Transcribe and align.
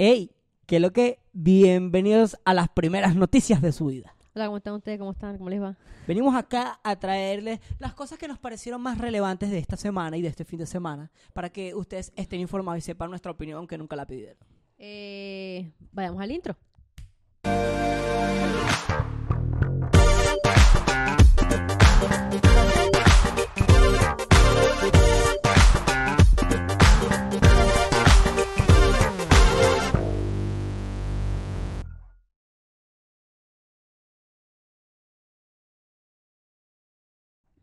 Hey, 0.00 0.30
¿qué 0.66 0.76
es 0.76 0.82
lo 0.82 0.92
que? 0.92 1.18
Bienvenidos 1.32 2.38
a 2.44 2.54
las 2.54 2.68
primeras 2.68 3.16
noticias 3.16 3.60
de 3.60 3.72
su 3.72 3.86
vida. 3.86 4.14
Hola, 4.32 4.46
¿cómo 4.46 4.58
están 4.58 4.74
ustedes? 4.74 4.96
¿Cómo 4.96 5.10
están? 5.10 5.36
¿Cómo 5.38 5.50
les 5.50 5.60
va? 5.60 5.76
Venimos 6.06 6.36
acá 6.36 6.78
a 6.84 6.94
traerles 6.94 7.58
las 7.80 7.94
cosas 7.94 8.16
que 8.16 8.28
nos 8.28 8.38
parecieron 8.38 8.80
más 8.80 8.98
relevantes 8.98 9.50
de 9.50 9.58
esta 9.58 9.76
semana 9.76 10.16
y 10.16 10.22
de 10.22 10.28
este 10.28 10.44
fin 10.44 10.60
de 10.60 10.66
semana 10.66 11.10
para 11.32 11.50
que 11.50 11.74
ustedes 11.74 12.12
estén 12.14 12.38
informados 12.38 12.78
y 12.78 12.82
sepan 12.82 13.10
nuestra 13.10 13.32
opinión 13.32 13.66
que 13.66 13.76
nunca 13.76 13.96
la 13.96 14.06
pidieron. 14.06 14.38
Eh, 14.78 15.72
vayamos 15.90 16.22
al 16.22 16.30
intro. 16.30 16.56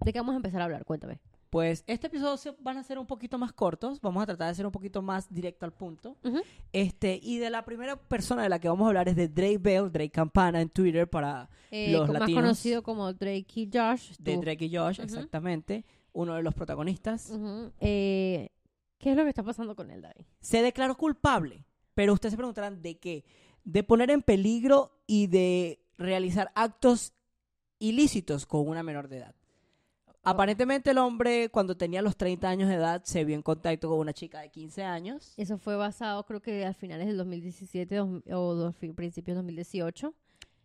¿De 0.06 0.14
qué 0.14 0.20
vamos 0.20 0.34
a 0.34 0.36
empezar 0.38 0.62
a 0.62 0.66
hablar? 0.66 0.86
Cuéntame. 0.86 1.20
Pues 1.50 1.84
este 1.88 2.08
episodio 2.08 2.38
se- 2.38 2.56
van 2.60 2.78
a 2.78 2.84
ser 2.84 3.00
un 3.00 3.08
poquito 3.08 3.38
más 3.38 3.54
cortos, 3.54 4.02
vamos 4.02 4.22
a 4.22 4.26
tratar 4.26 4.50
de 4.50 4.56
ser 4.56 4.66
un 4.66 4.72
poquito 4.72 5.02
más 5.02 5.32
directo 5.34 5.66
al 5.66 5.72
punto. 5.74 6.18
Ujú. 6.24 6.42
Este, 6.74 7.20
y 7.22 7.38
de 7.38 7.50
la 7.50 7.64
primera 7.66 7.96
persona 7.96 8.44
de 8.44 8.50
la 8.50 8.60
que 8.60 8.68
vamos 8.68 8.86
a 8.86 8.90
hablar 8.90 9.08
es 9.10 9.16
de 9.16 9.28
Drake 9.30 9.58
Bell, 9.58 9.92
Drake 9.92 10.12
Campana 10.12 10.62
en 10.62 10.70
Twitter 10.70 11.10
para 11.10 11.50
Eh, 11.72 11.92
Los 11.92 12.06
co- 12.08 12.14
más 12.14 12.22
latinos. 12.22 12.42
conocido 12.44 12.84
como 12.84 13.12
Drake 13.14 13.46
y 13.56 13.70
Josh. 13.74 14.16
de 14.20 14.36
tú. 14.36 14.42
Drake 14.42 14.66
y 14.66 14.76
Josh, 14.76 15.00
Ujú. 15.00 15.06
exactamente, 15.06 15.86
uno 16.14 16.36
de 16.36 16.44
los 16.44 16.54
protagonistas. 16.54 17.30
Ujú. 17.32 17.72
Eh, 17.80 18.50
¿Qué 18.98 19.12
es 19.12 19.18
lo 19.18 19.24
que 19.24 19.30
está 19.30 19.44
pasando 19.44 19.76
con 19.76 19.90
él, 19.92 20.02
David? 20.02 20.26
Se 20.42 20.62
declaró 20.62 20.96
culpable, 20.96 21.66
pero 21.94 22.14
ustedes 22.14 22.32
se 22.34 22.38
preguntarán 22.38 22.82
de 22.82 22.98
qué? 23.00 23.26
De 23.64 23.84
poner 23.84 24.12
en 24.12 24.22
peligro 24.22 25.00
y 25.08 25.28
de 25.28 25.84
realizar 25.98 26.52
actos 26.56 27.14
ilícitos 27.80 28.46
con 28.46 28.68
una 28.68 28.84
menor 28.84 29.08
de 29.08 29.18
edad. 29.18 29.36
Aparentemente 30.26 30.90
el 30.92 30.98
hombre 30.98 31.50
cuando 31.50 31.78
tenía 31.78 32.02
los 32.02 32.18
30 32.18 32.50
años 32.50 32.68
de 32.68 32.76
edad 32.76 33.04
se 33.04 33.24
vio 33.24 33.36
en 33.36 33.44
contacto 33.44 33.88
con 33.90 34.00
una 34.00 34.12
chica 34.12 34.42
de 34.42 34.50
15 34.50 34.84
años. 34.84 35.34
Eso 35.38 35.58
fue 35.60 35.76
basado, 35.76 36.26
creo 36.26 36.42
que 36.42 36.66
a 36.66 36.74
finales 36.74 37.06
del 37.08 37.18
2017 37.18 37.96
dos- 37.96 38.22
o 38.32 38.56
dos- 38.56 38.76
principios 38.76 39.36
del 39.38 39.46
2018. 39.46 40.16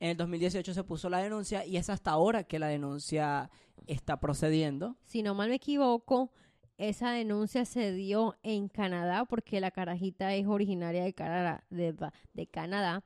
En 0.00 0.08
el 0.10 0.16
2018 0.16 0.72
se 0.72 0.82
puso 0.82 1.10
la 1.10 1.18
denuncia 1.18 1.66
y 1.66 1.76
es 1.76 1.90
hasta 1.90 2.10
ahora 2.12 2.44
que 2.44 2.58
la 2.58 2.68
denuncia 2.68 3.50
está 3.86 4.18
procediendo. 4.18 4.96
Si 5.04 5.22
no 5.22 5.34
mal 5.34 5.50
me 5.50 5.56
equivoco, 5.56 6.32
esa 6.78 7.10
denuncia 7.10 7.66
se 7.66 7.92
dio 7.92 8.36
en 8.42 8.68
Canadá 8.68 9.26
porque 9.26 9.60
la 9.60 9.70
carajita 9.70 10.34
es 10.34 10.46
originaria 10.46 11.04
de 11.04 11.12
Canadá, 11.12 11.64
de 11.68 12.46
Canadá 12.50 13.04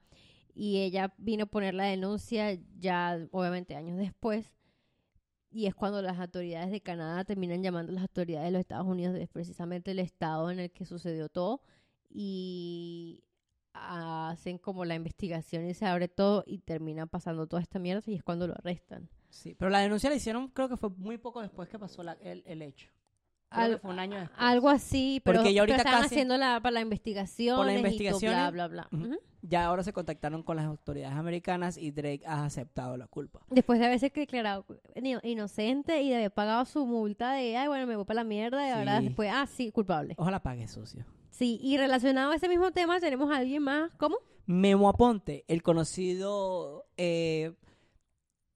y 0.54 0.82
ella 0.82 1.12
vino 1.18 1.44
a 1.44 1.46
poner 1.46 1.74
la 1.74 1.86
denuncia 1.86 2.56
ya 2.78 3.18
obviamente 3.32 3.74
años 3.74 3.98
después 3.98 4.52
y 5.54 5.66
es 5.66 5.74
cuando 5.74 6.02
las 6.02 6.18
autoridades 6.18 6.70
de 6.72 6.80
Canadá 6.80 7.24
terminan 7.24 7.62
llamando 7.62 7.92
a 7.92 7.94
las 7.94 8.02
autoridades 8.02 8.46
de 8.48 8.50
los 8.52 8.60
Estados 8.60 8.86
Unidos, 8.86 9.16
es 9.16 9.28
precisamente 9.28 9.92
el 9.92 10.00
estado 10.00 10.50
en 10.50 10.58
el 10.58 10.70
que 10.72 10.84
sucedió 10.84 11.28
todo 11.28 11.62
y 12.10 13.22
hacen 13.72 14.58
como 14.58 14.84
la 14.84 14.94
investigación 14.94 15.66
y 15.68 15.74
se 15.74 15.86
abre 15.86 16.08
todo 16.08 16.44
y 16.46 16.58
termina 16.58 17.06
pasando 17.06 17.46
toda 17.46 17.60
esta 17.62 17.78
mierda 17.78 18.02
y 18.06 18.14
es 18.14 18.22
cuando 18.22 18.46
lo 18.46 18.54
arrestan. 18.54 19.08
Sí, 19.30 19.54
pero 19.58 19.68
la 19.70 19.80
denuncia 19.80 20.08
la 20.10 20.16
hicieron 20.16 20.48
creo 20.48 20.68
que 20.68 20.76
fue 20.76 20.90
muy 20.90 21.18
poco 21.18 21.40
después 21.42 21.68
que 21.68 21.78
pasó 21.78 22.02
la- 22.02 22.16
el, 22.22 22.42
el 22.46 22.62
hecho. 22.62 22.88
Creo 23.48 23.64
Al- 23.64 23.72
que 23.72 23.78
fue 23.78 23.90
un 23.90 23.98
año 23.98 24.18
después. 24.18 24.38
Algo 24.40 24.68
así, 24.68 25.20
pero, 25.24 25.38
Porque 25.40 25.52
ya 25.54 25.62
ahorita 25.62 25.76
pero 25.78 25.86
estaban 25.88 26.02
casi- 26.02 26.14
haciendo 26.14 26.36
la, 26.36 26.60
para 26.60 26.72
la 26.74 26.80
investigación. 26.80 27.56
Por 27.56 27.66
las 27.66 27.74
bla, 27.74 27.80
investigaciones, 27.80 28.52
bla, 28.52 28.68
bla. 28.68 28.88
Ujú. 28.92 29.16
Ya 29.46 29.66
ahora 29.66 29.82
se 29.82 29.92
contactaron 29.92 30.42
con 30.42 30.56
las 30.56 30.64
autoridades 30.64 31.14
americanas 31.16 31.76
y 31.76 31.90
Drake 31.90 32.22
ha 32.26 32.46
aceptado 32.46 32.96
la 32.96 33.06
culpa. 33.06 33.40
Después 33.50 33.78
de 33.78 33.84
haberse 33.84 34.08
declarado 34.08 34.64
ino- 34.96 35.20
inocente 35.22 36.00
y 36.00 36.08
de 36.08 36.16
haber 36.16 36.30
pagado 36.32 36.64
su 36.64 36.86
multa 36.86 37.32
de, 37.34 37.54
ay, 37.56 37.68
bueno, 37.68 37.86
me 37.86 37.94
voy 37.94 38.06
para 38.06 38.22
la 38.22 38.24
mierda, 38.24 38.66
y 38.66 38.70
ahora 38.70 39.00
después, 39.02 39.30
ah, 39.32 39.46
sí, 39.46 39.70
culpable. 39.70 40.14
Ojalá 40.16 40.42
pague 40.42 40.66
sucio. 40.66 41.04
Sí, 41.28 41.58
y 41.62 41.76
relacionado 41.76 42.32
a 42.32 42.36
ese 42.36 42.48
mismo 42.48 42.70
tema, 42.70 43.00
tenemos 43.00 43.30
a 43.30 43.36
alguien 43.36 43.62
más, 43.62 43.90
¿cómo? 43.98 44.16
Memo 44.46 44.88
Aponte, 44.88 45.44
el 45.48 45.62
conocido... 45.62 46.86
Eh, 46.96 47.52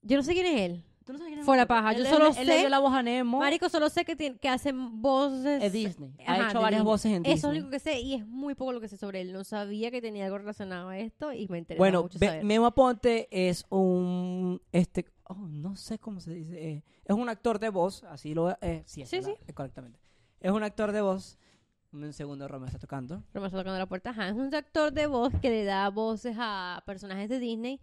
Yo 0.01 0.17
no 0.17 0.23
sé 0.23 0.33
quién 0.33 0.45
es 0.47 0.61
él. 0.61 0.83
¿Tú 1.09 1.13
no 1.13 1.17
sabes 1.17 1.33
quién 1.33 1.39
es 1.59 1.65
paja, 1.65 1.93
yo 1.93 2.05
solo 2.05 2.31
sé- 2.31 2.41
Él 2.41 2.47
le 2.49 2.59
dio 2.59 2.69
la 2.69 2.77
voz 2.77 2.93
a 2.93 3.01
Nemo. 3.01 3.39
Marico, 3.39 3.67
solo 3.67 3.89
sé 3.89 4.05
que, 4.05 4.15
tiene- 4.15 4.37
que 4.37 4.47
hacen 4.47 5.01
voces... 5.01 5.63
Es 5.63 5.73
Disney. 5.73 6.13
Ha 6.27 6.37
hecho 6.37 6.59
de 6.59 6.63
varias 6.63 6.83
voces 6.83 7.11
en 7.13 7.23
Disney. 7.23 7.35
Eso 7.35 7.47
es 7.47 7.53
lo 7.55 7.59
único 7.61 7.71
que 7.71 7.79
sé 7.79 7.99
y 7.99 8.13
es 8.13 8.27
muy 8.27 8.53
poco 8.53 8.73
lo 8.73 8.79
que 8.79 8.87
sé 8.87 8.95
sobre 8.95 9.21
él. 9.21 9.33
No 9.33 9.43
sabía 9.43 9.89
que 9.89 10.03
tenía 10.03 10.25
algo 10.25 10.37
relacionado 10.37 10.89
a 10.89 10.99
esto 10.99 11.33
y 11.33 11.47
me 11.47 11.57
interesa 11.57 11.79
Bueno, 11.79 12.03
mucho 12.03 12.19
Be- 12.19 12.27
saber. 12.27 12.43
Memo 12.43 12.67
Aponte 12.67 13.27
es 13.31 13.65
un... 13.71 14.61
este 14.71 15.05
oh, 15.23 15.33
No 15.33 15.75
sé 15.75 15.97
cómo 15.97 16.19
se 16.19 16.31
dice. 16.31 16.69
eh, 16.73 16.83
es 17.05 17.15
un 17.15 17.27
actor 17.27 17.57
de 17.57 17.69
voz. 17.69 18.03
Así 18.03 18.35
lo... 18.35 18.51
Eh, 18.61 18.83
sí, 18.85 19.03
Sí, 19.07 19.15
eh, 19.47 19.53
correctamente. 19.55 19.97
Es 20.41 20.51
un 20.51 20.61
actor 20.61 20.91
de 20.91 21.01
voz. 21.01 21.39
Un 21.91 22.13
segundo, 22.13 22.47
Romeo 22.47 22.67
está 22.67 22.77
tocando. 22.77 23.23
Pero 23.31 23.41
me 23.41 23.47
está 23.47 23.57
tocando 23.57 23.79
la 23.79 23.87
puerta. 23.87 24.11
Ajá, 24.11 24.29
es 24.29 24.35
un 24.35 24.53
actor 24.53 24.93
de 24.93 25.07
voz 25.07 25.33
que 25.41 25.49
le 25.49 25.63
da 25.63 25.89
voces 25.89 26.35
a 26.39 26.83
personajes 26.85 27.29
de 27.29 27.39
Disney. 27.39 27.79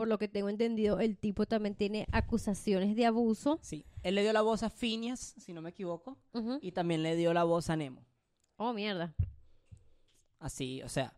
Por 0.00 0.08
lo 0.08 0.16
que 0.16 0.28
tengo 0.28 0.48
entendido, 0.48 0.98
el 0.98 1.18
tipo 1.18 1.44
también 1.44 1.74
tiene 1.74 2.06
acusaciones 2.10 2.96
de 2.96 3.04
abuso. 3.04 3.58
Sí. 3.60 3.84
Él 4.02 4.14
le 4.14 4.22
dio 4.22 4.32
la 4.32 4.40
voz 4.40 4.62
a 4.62 4.70
Phineas, 4.70 5.34
si 5.36 5.52
no 5.52 5.60
me 5.60 5.68
equivoco. 5.68 6.16
Y 6.62 6.72
también 6.72 7.02
le 7.02 7.16
dio 7.16 7.34
la 7.34 7.44
voz 7.44 7.68
a 7.68 7.76
Nemo. 7.76 8.06
Oh, 8.56 8.72
mierda. 8.72 9.14
Así, 10.38 10.80
o 10.82 10.88
sea. 10.88 11.12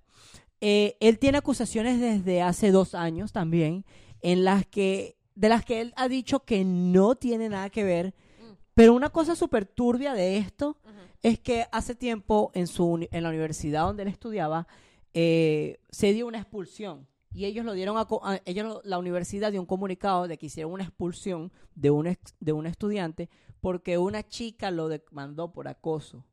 eh, 0.60 0.96
él 0.98 1.20
tiene 1.20 1.38
acusaciones 1.38 2.00
desde 2.00 2.42
hace 2.42 2.72
dos 2.72 2.96
años 2.96 3.30
también, 3.30 3.84
en 4.20 4.42
las 4.42 4.66
que, 4.66 5.16
de 5.36 5.48
las 5.48 5.64
que 5.64 5.80
él 5.80 5.92
ha 5.94 6.08
dicho 6.08 6.40
que 6.40 6.64
no 6.64 7.14
tiene 7.14 7.48
nada 7.48 7.70
que 7.70 7.84
ver. 7.84 8.08
Mm. 8.40 8.54
Pero 8.74 8.94
una 8.94 9.10
cosa 9.10 9.36
súper 9.36 9.64
turbia 9.64 10.12
de 10.12 10.38
esto 10.38 10.76
es 11.22 11.38
que 11.38 11.66
hace 11.70 11.94
tiempo 11.94 12.50
en, 12.52 12.66
su, 12.66 13.06
en 13.12 13.22
la 13.22 13.28
universidad 13.28 13.82
donde 13.86 14.02
él 14.02 14.08
estudiaba, 14.08 14.66
eh, 15.14 15.78
se 15.92 16.12
dio 16.12 16.26
una 16.26 16.38
expulsión. 16.40 17.06
Y 17.34 17.46
ellos 17.46 17.64
lo 17.64 17.72
dieron 17.72 17.96
a, 17.96 18.06
ellos 18.44 18.66
lo- 18.66 18.82
la 18.84 18.98
universidad 18.98 19.50
dio 19.52 19.60
un 19.60 19.66
comunicado 19.66 20.28
de 20.28 20.36
que 20.38 20.46
hicieron 20.46 20.72
una 20.72 20.84
expulsión 20.84 21.50
de 21.74 21.90
un, 21.90 22.06
ex- 22.06 22.34
de 22.40 22.52
un 22.52 22.66
estudiante 22.66 23.30
porque 23.60 23.96
una 23.98 24.22
chica 24.26 24.70
lo 24.70 24.88
demandó 24.88 25.52
por 25.52 25.66
acoso 25.68 26.24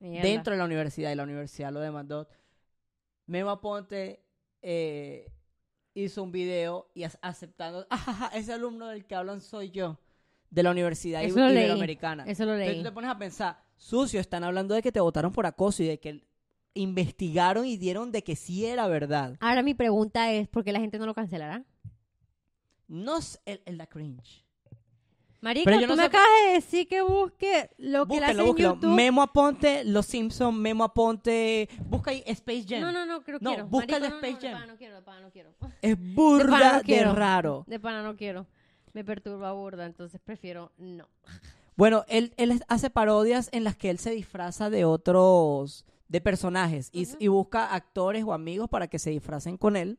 Mierda. 0.00 0.28
dentro 0.28 0.52
de 0.52 0.58
la 0.58 0.64
universidad 0.64 1.10
y 1.10 1.14
la 1.14 1.22
universidad 1.22 1.72
lo 1.72 1.80
demandó. 1.80 2.28
Memo 3.26 3.50
Aponte 3.50 4.22
eh, 4.60 5.32
hizo 5.94 6.22
un 6.22 6.32
video 6.32 6.90
y 6.94 7.04
aceptando, 7.22 7.86
"Ajaja, 7.90 8.28
ese 8.36 8.52
alumno 8.52 8.88
del 8.88 9.06
que 9.06 9.14
hablan 9.14 9.40
soy 9.40 9.70
yo, 9.70 9.98
de 10.50 10.62
la 10.62 10.70
Universidad 10.70 11.22
Eso 11.24 11.38
lo 11.38 11.48
leí. 11.48 11.58
Iberoamericana. 11.64 12.24
Eso 12.26 12.44
lo 12.44 12.52
Entonces 12.52 12.74
leí. 12.74 12.82
tú 12.82 12.88
te 12.90 12.92
pones 12.92 13.10
a 13.10 13.18
pensar, 13.18 13.62
sucio, 13.76 14.20
están 14.20 14.44
hablando 14.44 14.74
de 14.74 14.82
que 14.82 14.92
te 14.92 15.00
votaron 15.00 15.32
por 15.32 15.46
acoso 15.46 15.82
y 15.82 15.86
de 15.86 15.98
que 15.98 16.24
investigaron 16.74 17.66
y 17.66 17.76
dieron 17.76 18.12
de 18.12 18.22
que 18.24 18.36
sí 18.36 18.66
era 18.66 18.86
verdad. 18.88 19.36
Ahora 19.40 19.62
mi 19.62 19.74
pregunta 19.74 20.32
es, 20.32 20.48
¿por 20.48 20.64
qué 20.64 20.72
la 20.72 20.80
gente 20.80 20.98
no 20.98 21.06
lo 21.06 21.14
cancelará? 21.14 21.64
No 22.88 23.18
es 23.18 23.40
el, 23.46 23.62
el 23.64 23.78
da 23.78 23.86
cringe. 23.86 24.44
Marico, 25.40 25.64
Pero 25.66 25.76
yo 25.80 25.86
tú 25.86 25.92
no 25.92 25.96
me 25.96 26.02
sé- 26.02 26.06
acabas 26.06 26.28
de 26.46 26.52
decir 26.54 26.88
que 26.88 27.02
busque 27.02 27.68
lo 27.76 28.06
que 28.06 28.16
él 28.16 28.24
hace 28.24 28.32
Búsquenlo, 28.32 28.42
en 28.42 28.46
búsquenlo. 28.48 28.74
YouTube. 28.76 28.94
Memo 28.94 29.22
Aponte, 29.22 29.84
Los 29.84 30.06
Simpsons, 30.06 30.56
Memo 30.56 30.84
Aponte, 30.84 31.68
busca 31.86 32.12
ahí 32.12 32.22
Space 32.26 32.64
Jam. 32.66 32.80
No, 32.80 32.92
no, 32.92 33.04
no, 33.04 33.22
creo 33.22 33.38
No, 33.42 33.50
quiero. 33.50 33.66
busca 33.66 33.96
el 33.96 34.02
Marico, 34.02 34.20
no, 34.20 34.26
Space 34.26 34.46
Jam. 34.48 34.52
De 34.52 34.60
pana 34.60 34.66
no 34.72 34.78
quiero, 34.78 34.94
de 34.96 35.02
pana 35.02 35.20
no 35.20 35.30
quiero. 35.30 35.50
Es 35.82 35.96
pana 35.96 36.12
burda 36.14 36.72
no 36.72 36.78
de 36.78 36.84
quiero. 36.84 37.14
raro. 37.14 37.64
De 37.66 37.78
pana 37.78 38.02
no 38.02 38.16
quiero. 38.16 38.46
Me 38.94 39.04
perturba 39.04 39.52
burda, 39.52 39.84
entonces 39.84 40.18
prefiero 40.24 40.72
no. 40.78 41.08
Bueno, 41.76 42.04
él, 42.08 42.32
él 42.38 42.62
hace 42.68 42.88
parodias 42.88 43.50
en 43.52 43.64
las 43.64 43.76
que 43.76 43.90
él 43.90 43.98
se 43.98 44.12
disfraza 44.12 44.70
de 44.70 44.84
otros, 44.86 45.84
de 46.08 46.20
personajes 46.20 46.90
y, 46.92 47.28
busca 47.28 47.74
actores 47.74 48.24
o 48.24 48.32
amigos 48.32 48.68
para 48.68 48.88
que 48.88 48.98
se 48.98 49.10
disfracen 49.10 49.56
con 49.56 49.76
él. 49.76 49.98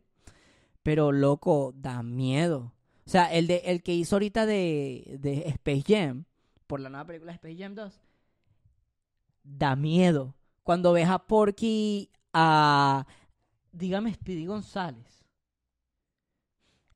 Pero, 0.84 1.12
loco, 1.12 1.74
da 1.75 2.04
miedo. 2.04 2.74
O 3.06 3.10
sea, 3.10 3.34
el, 3.34 3.48
de, 3.48 3.63
el 3.66 3.84
que 3.84 3.94
hizo 3.94 4.16
ahorita 4.16 4.46
de, 4.46 5.18
de 5.19 5.48
Space 5.50 5.84
Jam, 5.88 6.25
por 6.68 6.80
la 6.80 6.90
nueva 6.90 7.06
película 7.06 7.31
Space 7.34 7.57
Jam 7.57 7.75
2, 7.75 8.02
da 9.44 9.75
miedo. 9.75 10.36
Cuando 10.63 10.94
ves 10.94 11.07
a 11.07 11.19
Porky, 11.19 12.10
a, 12.34 13.06
dígame, 13.72 14.13
Speedy 14.13 14.46
González. 14.46 15.25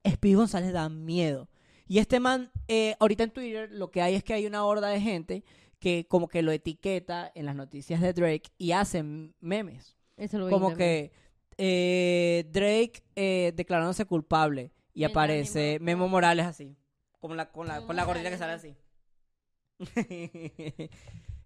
Speedy 0.08 0.36
González 0.36 0.74
da 0.74 0.90
miedo. 0.90 1.48
Y 1.88 1.98
este 1.98 2.20
man, 2.20 2.52
eh, 2.68 2.96
ahorita 3.00 3.24
en 3.24 3.32
Twitter, 3.32 3.72
lo 3.72 3.90
que 3.90 4.02
hay 4.02 4.16
es 4.16 4.24
que 4.24 4.34
hay 4.34 4.46
una 4.46 4.64
horda 4.64 4.90
de 4.90 5.02
gente 5.02 5.44
que 5.80 6.06
como 6.08 6.28
que 6.28 6.42
lo 6.42 6.52
etiqueta 6.52 7.31
en 7.36 7.46
las 7.46 7.56
noticias 7.56 8.02
de 8.02 8.14
Drake 8.14 8.50
y 8.58 8.72
hacen 8.74 9.34
memes. 9.40 9.96
Eso 10.18 10.38
lo 10.38 10.50
Como 10.50 10.76
que 10.76 11.12
eh, 11.58 12.46
Drake 12.52 13.04
eh, 13.16 13.54
declarándose 13.56 14.06
culpable 14.06 14.72
y 14.94 15.04
aparece 15.06 15.78
Memo- 15.80 16.04
Memo 16.04 16.08
Morales 16.10 16.46
así, 16.46 16.76
con 17.20 17.36
la, 17.38 17.50
con 17.52 17.68
la, 17.68 17.86
con 17.86 17.96
la 17.96 18.04
gordita 18.04 18.30
que 18.30 18.38
sale 18.38 18.54
así. 18.54 18.76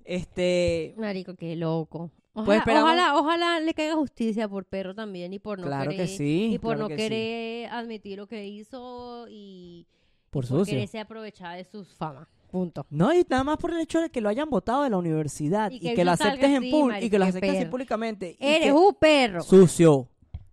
este, 0.03 0.93
Marico, 0.97 1.35
qué 1.35 1.55
loco. 1.55 2.11
Ojalá, 2.35 2.63
Pues 2.63 2.77
ojalá, 2.77 3.15
ojalá 3.15 3.59
le 3.59 3.73
caiga 3.75 3.93
justicia 3.95 4.47
por 4.47 4.65
perro 4.65 4.95
también 4.95 5.33
y 5.33 5.39
por 5.39 5.59
no 5.59 5.65
claro 5.67 5.91
querer, 5.91 6.07
que 6.07 6.17
sí. 6.17 6.49
y 6.53 6.57
por 6.57 6.75
claro 6.77 6.81
no 6.83 6.87
que 6.87 6.95
sí. 6.95 7.01
querer 7.03 7.69
admitir 7.69 8.17
lo 8.17 8.27
que 8.27 8.47
hizo 8.47 9.27
y 9.29 9.85
Por 10.31 10.47
por 10.47 10.65
quererse 10.65 10.99
aprovechar 10.99 11.57
de 11.57 11.63
sus 11.63 11.93
famas. 11.95 12.27
Punto. 12.53 12.85
No, 12.91 13.11
y 13.11 13.25
nada 13.27 13.43
más 13.43 13.57
por 13.57 13.71
el 13.71 13.79
hecho 13.79 13.99
de 13.99 14.11
que 14.11 14.21
lo 14.21 14.29
hayan 14.29 14.47
votado 14.47 14.83
de 14.83 14.91
la 14.91 14.97
universidad 14.97 15.71
Y 15.71 15.77
y 15.77 15.79
que 15.79 15.93
eso 15.93 16.03
lo 16.03 16.11
aceptes 16.11 16.51
en 16.51 16.69
público 16.69 17.03
y 17.03 17.09
que 17.09 17.17
lo 17.17 17.25
aceptes 17.25 17.49
así 17.57 17.65
públicamente. 17.65 18.37
y 18.39 18.45
Eres 18.45 18.67
que- 18.67 18.73
un 18.73 18.93
perro. 18.93 19.41
sucio. 19.41 20.07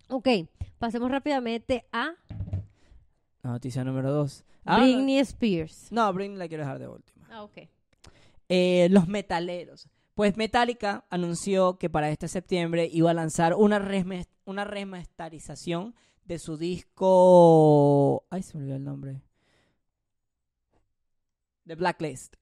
Ok, 0.08 0.26
pasemos 0.79 1.11
rápidamente 1.11 1.85
a 1.93 2.12
Noticia 3.43 3.85
número 3.85 4.11
dos. 4.11 4.44
Ah, 4.64 4.79
Britney 4.81 5.19
Spears. 5.19 5.93
No, 5.93 6.11
Britney 6.14 6.38
la 6.38 6.49
quiero 6.49 6.62
dejar 6.64 6.79
de 6.79 6.88
última. 6.88 7.26
Ah, 7.31 7.43
ok. 7.43 7.69
Eh, 8.49 8.88
los 8.91 9.06
metaleros. 9.06 9.87
Pues 10.14 10.38
Metallica 10.38 11.05
anunció 11.11 11.76
que 11.76 11.91
para 11.91 12.08
este 12.11 12.29
septiembre 12.29 12.88
iba 12.91 13.11
a 13.11 13.14
lanzar 13.14 13.55
una, 13.56 13.87
una 14.46 14.64
remasterización 14.64 15.94
de 16.25 16.38
su 16.38 16.56
disco... 16.56 18.25
Ay, 18.31 18.43
se 18.43 18.56
me 18.56 18.62
olvidó 18.62 18.76
el 18.76 18.85
nombre. 18.85 19.20
The 21.67 21.75
Blacklist. 21.75 22.37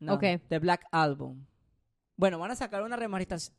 No, 0.00 0.14
Ok. 0.14 0.24
The 0.48 0.58
Black 0.58 0.86
Album. 0.92 1.46
Bueno, 2.16 2.38
van 2.38 2.50
a 2.50 2.56
sacar 2.56 2.82
una 2.82 2.96
remasteriz- 2.96 3.52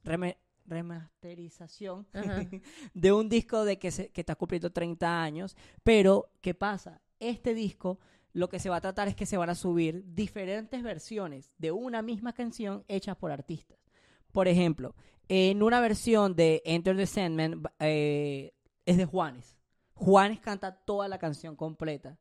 remasterización 0.66 2.08
de 2.94 3.12
un 3.12 3.30
disco 3.30 3.66
de 3.66 3.78
que, 3.80 3.92
se- 3.92 4.10
que 4.10 4.22
está 4.22 4.36
cumpliendo 4.36 4.72
30 4.72 5.22
años. 5.24 5.56
Pero, 5.84 6.32
¿qué 6.42 6.54
pasa? 6.54 7.02
Este 7.20 7.54
disco 7.54 8.00
lo 8.34 8.50
que 8.50 8.60
se 8.60 8.70
va 8.70 8.78
a 8.78 8.82
tratar 8.82 9.08
es 9.08 9.16
que 9.16 9.26
se 9.26 9.38
van 9.38 9.50
a 9.50 9.56
subir 9.56 10.04
diferentes 10.14 10.82
versiones 10.84 11.52
de 11.58 11.72
una 11.72 12.02
misma 12.02 12.34
canción 12.34 12.86
hechas 12.88 13.18
por 13.18 13.32
artistas. 13.32 13.78
Por 14.32 14.48
ejemplo, 14.48 14.96
en 15.28 15.62
una 15.62 15.82
versión 15.82 16.36
de 16.36 16.62
Enter 16.66 16.96
the 16.96 17.06
Sandman 17.06 17.62
eh, 17.80 18.54
es 18.86 18.98
de 18.98 19.06
Juanes. 19.06 19.58
Juanes 19.94 20.40
canta 20.40 20.76
toda 20.86 21.08
la 21.08 21.20
canción 21.20 21.56
completa. 21.56 22.18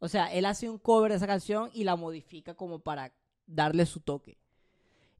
O 0.00 0.08
sea, 0.08 0.32
él 0.32 0.46
hace 0.46 0.68
un 0.68 0.78
cover 0.78 1.10
de 1.10 1.16
esa 1.16 1.26
canción 1.26 1.70
y 1.72 1.84
la 1.84 1.96
modifica 1.96 2.54
como 2.54 2.78
para 2.78 3.12
darle 3.46 3.86
su 3.86 4.00
toque. 4.00 4.38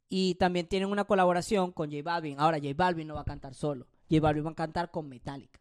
Y 0.09 0.37
también 0.37 0.67
tienen 0.67 0.91
una 0.91 1.05
colaboración 1.05 1.73
con 1.73 1.91
J 1.91 2.03
Balvin. 2.03 2.39
Ahora, 2.39 2.59
J 2.59 2.73
Balvin 2.75 3.09
no 3.09 3.15
va 3.15 3.23
a 3.23 3.25
cantar 3.25 3.55
solo. 3.55 3.87
J 4.09 4.21
Balvin 4.21 4.47
va 4.47 4.51
a 4.51 4.55
cantar 4.55 4.91
con 4.91 5.09
Metallica. 5.09 5.61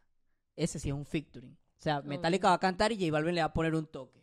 Ese 0.55 0.79
sí 0.79 0.89
es 0.89 0.95
un 0.95 1.05
featuring. 1.05 1.53
O 1.53 1.81
sea, 1.81 2.01
Metallica 2.01 2.49
va 2.49 2.55
a 2.55 2.59
cantar 2.59 2.91
y 2.91 2.97
J 2.97 3.11
Balvin 3.11 3.35
le 3.35 3.41
va 3.41 3.47
a 3.47 3.53
poner 3.53 3.75
un 3.75 3.85
toque. 3.85 4.16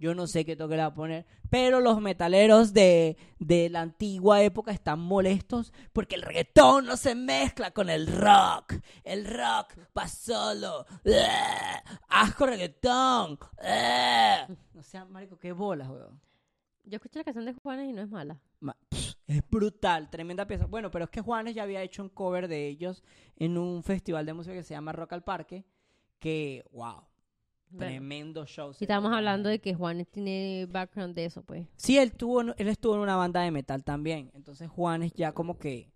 Yo 0.00 0.14
no 0.14 0.26
sé 0.26 0.44
qué 0.44 0.56
toque 0.56 0.74
le 0.76 0.80
va 0.82 0.86
a 0.86 0.94
poner. 0.94 1.26
Pero 1.50 1.78
los 1.80 2.00
metaleros 2.00 2.72
de, 2.72 3.16
de 3.38 3.68
la 3.68 3.82
antigua 3.82 4.42
época 4.42 4.72
están 4.72 4.98
molestos 4.98 5.72
porque 5.92 6.14
el 6.16 6.22
reggaetón 6.22 6.86
no 6.86 6.96
se 6.96 7.14
mezcla 7.14 7.70
con 7.72 7.88
el 7.90 8.06
rock. 8.06 8.74
El 9.04 9.26
rock 9.26 9.74
va 9.96 10.08
solo. 10.08 10.86
¡Ugh! 11.04 11.98
¡Asco 12.08 12.46
reggaetón! 12.46 13.32
¡Ugh! 13.32 14.56
O 14.78 14.82
sea, 14.82 15.04
marico, 15.04 15.38
qué 15.38 15.52
bolas, 15.52 15.88
weón. 15.88 16.20
Yo 16.84 16.96
escuché 16.96 17.18
la 17.20 17.24
canción 17.24 17.44
de 17.44 17.52
Juanes 17.54 17.88
y 17.90 17.92
no 17.92 18.00
es 18.02 18.08
mala. 18.08 18.40
Ma- 18.58 18.76
pff, 18.88 19.12
Es 19.26 19.42
brutal, 19.50 20.08
tremenda 20.10 20.46
pieza. 20.46 20.64
Bueno, 20.66 20.90
pero 20.90 21.04
es 21.04 21.10
que 21.10 21.20
Juanes 21.20 21.54
ya 21.54 21.62
había 21.64 21.82
hecho 21.82 22.02
un 22.02 22.08
cover 22.08 22.48
de 22.48 22.66
ellos 22.66 23.04
en 23.36 23.58
un 23.58 23.82
festival 23.84 24.24
de 24.24 24.32
música 24.32 24.54
que 24.54 24.62
se 24.64 24.74
llama 24.74 24.92
Rock 24.92 25.12
al 25.12 25.22
Parque. 25.22 25.64
Que, 26.18 26.64
wow, 26.72 27.02
Bueno, 27.70 27.86
tremendo 27.92 28.44
show. 28.46 28.72
y 28.78 28.84
estamos 28.84 29.12
hablando 29.12 29.48
de 29.48 29.60
que 29.60 29.74
Juanes 29.74 30.08
tiene 30.10 30.66
background 30.70 31.14
de 31.14 31.24
eso, 31.26 31.42
pues. 31.42 31.66
Sí, 31.76 31.98
él, 31.98 32.12
tuvo, 32.12 32.40
él 32.40 32.68
estuvo 32.68 32.94
en 32.94 33.00
una 33.00 33.16
banda 33.16 33.42
de 33.42 33.50
metal 33.50 33.84
también. 33.84 34.30
Entonces 34.34 34.68
Juanes 34.68 35.12
ya 35.14 35.32
como 35.32 35.58
que... 35.58 35.90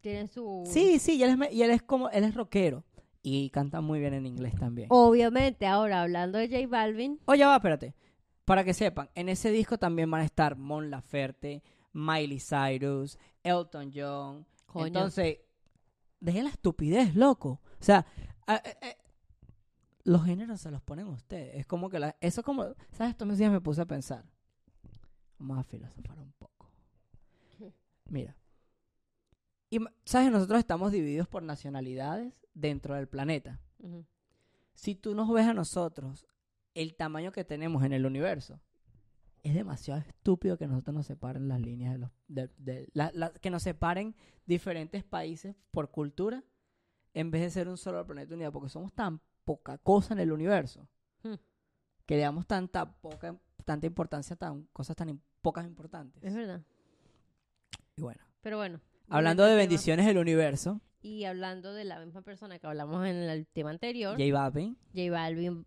Tiene 0.00 0.28
su... 0.28 0.62
Sí, 0.66 0.98
sí, 0.98 1.16
y 1.16 1.22
él 1.22 1.42
es, 1.42 1.52
y 1.52 1.62
él 1.62 1.70
es 1.70 1.82
como, 1.82 2.08
él 2.10 2.24
es 2.24 2.34
rockero. 2.34 2.84
Y 3.22 3.50
canta 3.50 3.82
muy 3.82 4.00
bien 4.00 4.14
en 4.14 4.24
inglés 4.24 4.54
también. 4.58 4.88
Obviamente, 4.90 5.66
ahora 5.66 6.00
hablando 6.00 6.38
de 6.38 6.48
J 6.48 6.66
Balvin, 6.68 7.20
Oye, 7.26 7.44
va, 7.44 7.56
espérate. 7.56 7.94
Para 8.46 8.64
que 8.64 8.72
sepan, 8.72 9.10
en 9.14 9.28
ese 9.28 9.50
disco 9.50 9.76
también 9.76 10.10
van 10.10 10.22
a 10.22 10.24
estar 10.24 10.56
Mon 10.56 10.90
Laferte, 10.90 11.62
Miley 11.92 12.40
Cyrus, 12.40 13.18
Elton 13.44 13.92
John. 13.94 14.46
Coño. 14.64 14.86
Entonces, 14.86 15.36
dejen 16.18 16.44
la 16.44 16.50
estupidez, 16.50 17.14
loco. 17.14 17.60
O 17.78 17.84
sea, 17.84 18.06
a- 18.46 18.54
a- 18.54 18.56
a- 18.56 18.96
los 20.04 20.24
géneros 20.24 20.60
se 20.60 20.70
los 20.70 20.82
ponen 20.82 21.06
ustedes. 21.08 21.54
Es 21.56 21.66
como 21.66 21.90
que 21.90 21.98
la, 21.98 22.16
eso 22.20 22.42
como, 22.42 22.64
¿sabes? 22.92 23.10
Estos 23.12 23.36
días 23.38 23.50
me 23.52 23.60
puse 23.60 23.80
a 23.82 23.86
pensar. 23.86 24.24
Vamos 25.38 25.58
a 25.58 25.62
filosofar 25.64 26.18
un 26.18 26.32
poco. 26.32 26.70
Mira. 28.06 28.36
Y, 29.70 29.78
¿Sabes? 30.04 30.30
Nosotros 30.32 30.58
estamos 30.58 30.90
divididos 30.92 31.28
por 31.28 31.42
nacionalidades 31.42 32.34
dentro 32.54 32.94
del 32.96 33.06
planeta 33.08 33.60
ujú, 33.78 34.04
si 34.74 34.94
tú 34.96 35.14
nos 35.14 35.30
ves 35.32 35.46
a 35.46 35.54
nosotros, 35.54 36.26
el 36.74 36.94
tamaño 36.96 37.32
que 37.32 37.44
tenemos 37.44 37.84
en 37.84 37.92
el 37.92 38.06
universo, 38.06 38.60
es 39.42 39.54
demasiado 39.54 40.00
estúpido 40.00 40.58
que 40.58 40.66
nosotros 40.66 40.94
nos 40.94 41.06
separen 41.06 41.48
las 41.48 41.60
líneas 41.60 41.92
de 41.92 41.98
los... 41.98 42.10
de- 42.28 42.50
de- 42.58 42.88
la- 42.92 43.10
la- 43.14 43.32
que 43.32 43.50
nos 43.50 43.62
separen 43.62 44.14
diferentes 44.46 45.04
países 45.04 45.54
por 45.70 45.90
cultura 45.90 46.42
en 47.14 47.30
vez 47.30 47.42
de 47.42 47.50
ser 47.50 47.68
un 47.68 47.76
solo 47.76 48.04
planeta 48.06 48.34
unido, 48.34 48.52
porque 48.52 48.68
somos 48.68 48.92
tan 48.92 49.20
poca 49.50 49.78
cosa 49.78 50.14
en 50.14 50.20
el 50.20 50.30
universo 50.32 50.86
Hmm. 51.24 51.34
que 52.06 52.14
le 52.16 52.22
damos 52.22 52.46
tanta 52.46 52.92
poca 53.00 53.36
tanta 53.64 53.86
importancia 53.86 54.34
a 54.34 54.36
tan, 54.36 54.64
cosas 54.72 54.94
tan 54.96 55.20
pocas 55.42 55.66
importantes. 55.66 56.22
es 56.22 56.34
verdad. 56.34 56.62
Y 57.96 58.02
bueno, 58.02 58.20
Pero 58.42 58.56
bueno. 58.58 58.80
hablando 59.08 59.44
de 59.44 59.56
bendiciones 59.56 60.06
del 60.06 60.18
universo, 60.18 60.80
Y 61.02 61.24
hablando 61.24 61.72
de 61.72 61.84
la 61.84 61.98
misma 61.98 62.22
persona 62.22 62.58
que 62.58 62.66
hablamos 62.66 63.04
en 63.06 63.16
el 63.16 63.46
tema 63.46 63.70
anterior, 63.70 64.16
J 64.18 64.32
Balvin, 64.32 64.76
J 64.94 65.10
Balvin. 65.10 65.66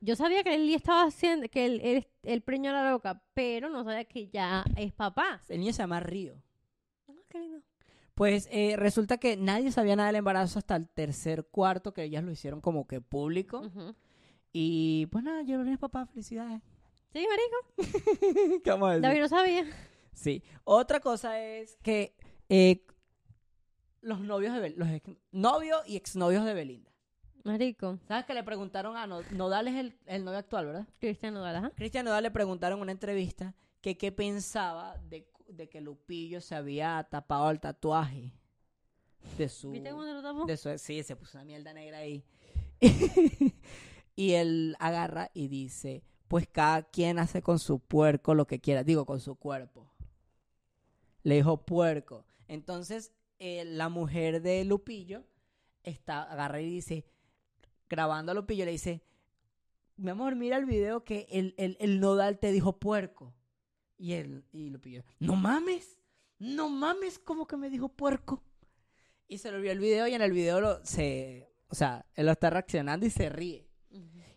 Yo 0.00 0.14
sabía 0.16 0.42
que 0.44 0.54
él 0.54 0.72
estaba 0.72 1.02
haciendo, 1.04 1.48
que 1.48 1.66
él, 1.66 1.80
él, 1.82 2.06
él 2.22 2.40
preñó 2.42 2.70
a 2.70 2.74
la 2.74 2.90
loca, 2.90 3.20
pero 3.34 3.68
no 3.68 3.82
sabía 3.84 4.04
que 4.04 4.28
ya 4.28 4.64
es 4.76 4.92
papá. 4.92 5.40
el 5.48 5.58
niño 5.60 5.72
se 5.72 5.82
llama 5.82 5.98
Río. 6.00 6.40
Ah, 7.08 7.12
qué 7.28 7.38
lindo. 7.40 7.60
Pues 8.18 8.48
eh, 8.50 8.74
resulta 8.76 9.18
que 9.18 9.36
nadie 9.36 9.70
sabía 9.70 9.94
nada 9.94 10.08
del 10.08 10.16
embarazo 10.16 10.58
hasta 10.58 10.74
el 10.74 10.88
tercer 10.88 11.46
cuarto, 11.46 11.94
que 11.94 12.02
ellas 12.02 12.24
lo 12.24 12.32
hicieron 12.32 12.60
como 12.60 12.86
que 12.88 13.00
público. 13.00 13.62
Y 14.52 15.06
pues 15.06 15.22
nada, 15.22 15.42
yo 15.42 15.62
es 15.62 15.78
papá, 15.78 16.04
felicidades. 16.06 16.60
Sí, 17.12 17.24
marico. 17.28 18.60
¿Qué 18.64 18.70
vamos 18.70 18.88
a 18.88 18.92
decir? 18.94 19.02
David 19.02 19.20
no 19.20 19.28
sabía. 19.28 19.64
Sí. 20.14 20.42
Otra 20.64 20.98
cosa 20.98 21.40
es 21.40 21.76
que 21.80 22.16
eh, 22.48 22.84
los 24.00 24.18
novios 24.20 24.52
de 24.52 24.60
Bel- 24.60 24.74
los 24.76 24.88
ex- 24.88 25.10
novios 25.30 25.80
y 25.86 25.96
exnovios 25.96 26.44
de 26.44 26.54
Belinda. 26.54 26.90
Marico. 27.44 27.98
¿Sabes 28.08 28.24
que 28.26 28.34
le 28.34 28.42
preguntaron 28.42 28.96
a 28.96 29.06
No- 29.06 29.22
Nodal 29.30 29.68
es 29.68 29.76
el, 29.76 29.96
el 30.06 30.24
novio 30.24 30.38
actual, 30.40 30.66
¿verdad? 30.66 30.88
Cristian 30.98 31.34
Nodal, 31.34 31.54
ajá. 31.54 31.70
Cristian 31.76 32.04
Nodal 32.04 32.24
le 32.24 32.30
preguntaron 32.32 32.78
en 32.78 32.82
una 32.82 32.92
entrevista 32.92 33.54
que 33.80 33.96
qué 33.96 34.10
pensaba 34.10 34.98
de, 35.08 35.30
de 35.48 35.68
que 35.68 35.80
Lupillo 35.80 36.40
se 36.40 36.54
había 36.54 37.06
tapado 37.10 37.50
el 37.50 37.60
tatuaje 37.60 38.32
de 39.36 39.48
su 39.48 39.70
¿Viste 39.70 39.90
se 39.90 39.94
lo 39.96 40.22
tapó? 40.22 40.44
de 40.46 40.56
su 40.56 40.78
sí, 40.78 41.02
se 41.02 41.16
puso 41.16 41.38
una 41.38 41.44
mierda 41.44 41.72
negra 41.72 41.98
ahí. 41.98 42.24
y 44.16 44.32
él 44.32 44.76
agarra 44.78 45.30
y 45.34 45.48
dice, 45.48 46.02
pues 46.28 46.46
cada 46.46 46.82
quien 46.82 47.18
hace 47.18 47.42
con 47.42 47.58
su 47.58 47.80
puerco 47.80 48.34
lo 48.34 48.46
que 48.46 48.60
quiera, 48.60 48.84
digo, 48.84 49.06
con 49.06 49.20
su 49.20 49.36
cuerpo. 49.36 49.90
Le 51.22 51.36
dijo 51.36 51.64
puerco. 51.64 52.24
Entonces, 52.46 53.12
eh, 53.38 53.64
la 53.64 53.88
mujer 53.88 54.40
de 54.42 54.64
Lupillo 54.64 55.24
está, 55.82 56.22
agarra 56.22 56.60
y 56.60 56.66
dice, 56.66 57.04
grabando 57.88 58.32
a 58.32 58.34
Lupillo, 58.34 58.64
le 58.64 58.72
dice, 58.72 59.02
mi 59.96 60.10
amor, 60.10 60.36
mira 60.36 60.56
el 60.56 60.64
video 60.64 61.04
que 61.04 61.26
el, 61.30 61.54
el, 61.58 61.76
el 61.80 62.00
nodal 62.00 62.38
te 62.38 62.52
dijo 62.52 62.78
puerco. 62.78 63.34
Y 63.98 64.12
él, 64.12 64.44
y 64.52 64.70
Lupillo, 64.70 65.02
no 65.18 65.34
mames, 65.34 65.98
no 66.38 66.70
mames, 66.70 67.18
como 67.18 67.46
que 67.46 67.56
me 67.56 67.68
dijo 67.68 67.88
puerco. 67.88 68.42
Y 69.26 69.38
se 69.38 69.52
le 69.52 69.60
vio 69.60 69.72
el 69.72 69.80
video 69.80 70.06
y 70.06 70.14
en 70.14 70.22
el 70.22 70.32
video 70.32 70.60
lo, 70.60 70.84
se, 70.86 71.50
o 71.68 71.74
sea, 71.74 72.06
él 72.14 72.26
lo 72.26 72.32
está 72.32 72.48
reaccionando 72.48 73.04
y 73.04 73.10
se 73.10 73.28
ríe. 73.28 73.68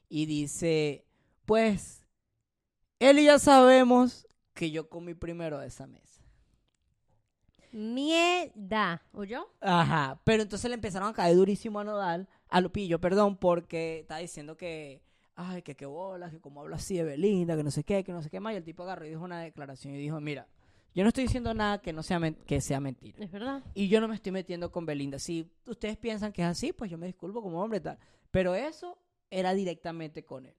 Y 0.10 0.26
dice, 0.26 1.06
pues, 1.46 2.04
él 3.00 3.20
y 3.20 3.26
yo 3.26 3.40
sabemos 3.40 4.28
que 4.54 4.72
yo 4.72 4.90
comí 4.90 5.14
primero 5.14 5.60
de 5.60 5.68
esa 5.68 5.88
mesa. 5.88 6.22
Mierda. 7.72 9.02
¿Oyó? 9.14 9.48
Ajá, 9.62 10.20
pero 10.26 10.44
entonces 10.44 10.70
le 10.70 10.76
empezaron 10.76 11.08
a 11.08 11.14
caer 11.14 11.38
durísimo 11.38 11.80
a 11.80 11.86
Nodal, 11.86 12.28
a 12.50 12.60
Lupillo, 12.60 13.00
perdón, 13.00 13.38
porque 13.38 14.00
está 14.00 14.18
diciendo 14.18 14.58
que, 14.58 15.02
ay, 15.50 15.62
que 15.62 15.76
qué 15.76 15.86
bolas, 15.86 16.32
que 16.32 16.40
como 16.40 16.62
habla 16.62 16.76
así 16.78 16.96
de 16.98 17.04
Belinda, 17.04 17.56
que 17.56 17.64
no 17.64 17.72
sé 17.72 17.84
qué, 17.84 18.04
que 18.04 18.12
no 18.12 18.22
sé 18.22 18.30
qué 18.30 18.40
más. 18.40 18.54
Y 18.54 18.58
el 18.58 18.64
tipo 18.64 18.84
agarró 18.84 19.06
y 19.06 19.10
dijo 19.10 19.24
una 19.24 19.42
declaración 19.42 19.94
y 19.96 19.98
dijo, 19.98 20.20
mira, 20.22 20.48
yo 20.94 21.04
no 21.04 21.10
estoy 21.10 21.24
diciendo 21.24 21.54
nada 21.54 21.80
que 21.82 21.94
no 21.94 22.04
sea, 22.04 22.20
que 22.46 22.62
sea 22.62 22.80
mentira. 22.80 23.18
Es 23.24 23.32
verdad. 23.32 23.64
Y 23.74 23.88
yo 23.88 24.02
no 24.02 24.08
me 24.08 24.16
estoy 24.16 24.32
metiendo 24.32 24.72
con 24.72 24.86
Belinda. 24.86 25.20
Si 25.20 25.50
ustedes 25.66 25.98
piensan 25.98 26.34
que 26.34 26.42
es 26.42 26.48
así, 26.48 26.74
pues 26.74 26.92
yo 26.92 26.98
me 26.98 27.08
disculpo 27.08 27.42
como 27.42 27.62
hombre 27.64 27.78
y 27.80 27.82
tal. 27.82 27.98
Pero 28.30 28.56
eso 28.56 28.98
era 29.30 29.54
directamente 29.54 30.24
con 30.26 30.46
él. 30.46 30.56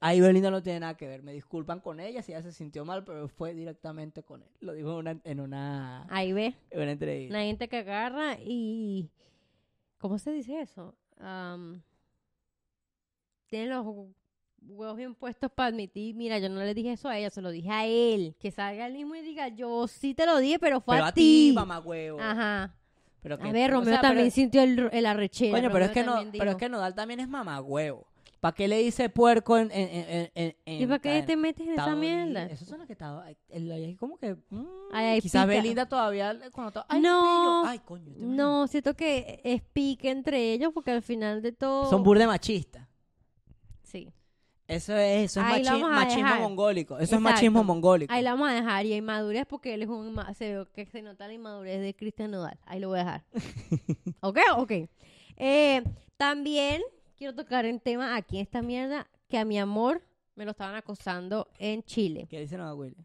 Ahí 0.00 0.20
Belinda 0.20 0.50
no 0.50 0.62
tiene 0.62 0.80
nada 0.80 0.96
que 0.96 1.06
ver. 1.08 1.22
Me 1.22 1.32
disculpan 1.32 1.80
con 1.80 1.98
ella 1.98 2.20
si 2.22 2.32
ella 2.32 2.42
se 2.42 2.52
sintió 2.52 2.84
mal, 2.84 3.04
pero 3.04 3.26
fue 3.28 3.54
directamente 3.54 4.22
con 4.22 4.42
él. 4.42 4.50
Lo 4.60 4.74
dijo 4.74 4.90
en 4.90 4.96
una, 4.96 5.20
en 5.24 5.40
una, 5.40 6.06
Ahí 6.10 6.32
ve. 6.32 6.54
en 6.70 6.82
una 6.82 6.92
entrevista. 6.92 7.32
La 7.38 7.44
gente 7.44 7.68
que 7.68 7.78
agarra 7.78 8.36
y... 8.38 9.08
¿Cómo 9.98 10.18
se 10.18 10.32
dice 10.32 10.60
eso? 10.60 10.94
Am, 11.18 11.80
tiene 13.54 13.66
los 13.74 13.86
huevos 14.66 14.96
bien 14.96 15.14
puestos 15.14 15.50
para 15.52 15.68
admitir, 15.68 16.14
mira, 16.14 16.38
yo 16.38 16.48
no 16.48 16.60
le 16.60 16.74
dije 16.74 16.92
eso 16.92 17.08
a 17.08 17.16
ella, 17.18 17.30
se 17.30 17.40
lo 17.42 17.50
dije 17.50 17.70
a 17.70 17.86
él. 17.86 18.34
Que 18.40 18.50
salga 18.50 18.86
él 18.86 18.94
mismo 18.94 19.14
y 19.14 19.20
diga, 19.22 19.48
yo 19.48 19.86
sí 19.86 20.14
te 20.14 20.26
lo 20.26 20.38
dije, 20.38 20.58
pero 20.58 20.80
fue 20.80 20.96
Pero 20.96 21.04
a, 21.04 21.08
a 21.08 21.12
ti, 21.12 21.52
mamá 21.54 21.78
huevo. 21.80 22.18
Ajá. 22.20 22.74
Pero 23.22 23.38
que- 23.38 23.48
A 23.48 23.52
ver, 23.52 23.70
o 23.70 23.74
Romeo 23.78 23.92
sea, 23.92 24.00
también 24.00 24.26
pero- 24.26 24.34
sintió 24.34 24.62
el, 24.62 24.88
el 24.92 25.06
arrechera. 25.06 25.56
Coño, 25.58 25.70
pero 25.70 25.84
es, 25.84 25.90
que 25.92 26.02
no, 26.02 26.16
pero 26.32 26.50
es 26.52 26.56
que 26.56 26.68
Nodal 26.68 26.94
también 26.94 27.20
es 27.20 27.28
mamá 27.28 27.60
huevo. 27.60 28.06
¿Para 28.40 28.54
qué 28.54 28.68
le 28.68 28.76
dice 28.78 29.08
puerco 29.08 29.56
en, 29.56 29.70
en, 29.70 29.88
en, 29.88 30.30
en- 30.34 30.56
en- 30.66 30.82
¿Y 30.82 30.86
para 30.86 30.98
qué 30.98 31.22
te 31.22 31.34
metes 31.34 31.66
en 31.66 31.72
esa 31.74 31.94
mierda? 31.94 32.44
Esos 32.44 32.68
son 32.68 32.78
los 32.78 32.86
que 32.86 32.92
estaba. 32.92 33.24
como 33.98 34.18
que. 34.18 34.34
mm, 34.50 34.66
Ay, 34.92 35.06
ay, 35.06 35.20
quizás 35.22 35.46
pica. 35.46 35.56
Belinda 35.56 35.86
todavía. 35.86 36.38
Cuando 36.52 36.68
estaba- 36.68 36.86
ay, 36.90 37.00
No, 37.00 37.62
pillo. 37.62 37.70
Ay, 37.70 37.78
coño. 37.78 38.04
¿te 38.04 38.10
imaginas? 38.18 38.36
No, 38.36 38.66
siento 38.66 38.94
que 38.94 39.40
es 39.44 39.62
pique 39.62 40.10
entre 40.10 40.52
ellos 40.52 40.72
porque 40.74 40.90
al 40.90 41.00
final 41.00 41.40
de 41.40 41.52
todo... 41.52 41.88
Son 41.88 42.02
burde 42.02 42.26
machistas. 42.26 42.86
Sí. 43.94 44.12
Eso 44.66 44.96
es, 44.96 45.30
eso 45.30 45.40
es 45.40 45.46
Ahí 45.46 45.62
lo 45.62 45.70
machi- 45.70 45.72
vamos 45.72 45.90
a 45.90 45.94
machismo 45.94 46.24
dejar. 46.24 46.40
mongólico. 46.40 46.94
Eso 46.96 47.02
es 47.04 47.12
Exacto. 47.12 47.22
machismo 47.30 47.62
mongólico. 47.64 48.12
Ahí 48.12 48.22
la 48.22 48.32
vamos 48.32 48.48
a 48.50 48.54
dejar. 48.54 48.86
Y 48.86 48.94
inmadurez 48.94 49.46
porque 49.46 49.72
él 49.74 49.82
es 49.82 49.88
un... 49.88 50.12
inma- 50.12 50.34
Se 50.34 50.56
ve 50.56 50.66
que 50.74 50.86
se 50.86 51.00
nota 51.02 51.28
la 51.28 51.34
inmadurez 51.34 51.80
de 51.80 51.94
Cristian 51.94 52.32
Nodal. 52.32 52.58
Ahí 52.64 52.80
lo 52.80 52.88
voy 52.88 52.98
a 52.98 53.04
dejar. 53.04 53.24
¿Ok? 54.20 54.38
Ok. 54.56 54.72
Eh, 55.36 55.84
también 56.16 56.82
quiero 57.16 57.34
tocar 57.36 57.66
en 57.66 57.78
tema 57.78 58.16
aquí 58.16 58.38
en 58.38 58.42
esta 58.42 58.62
mierda 58.62 59.06
que 59.28 59.38
a 59.38 59.44
mi 59.44 59.58
amor 59.60 60.02
me 60.34 60.44
lo 60.44 60.50
estaban 60.52 60.74
acosando 60.74 61.48
en 61.58 61.84
Chile. 61.84 62.26
¿Qué 62.28 62.40
dice 62.40 62.56
Nodal 62.56 62.74
Willy? 62.76 62.96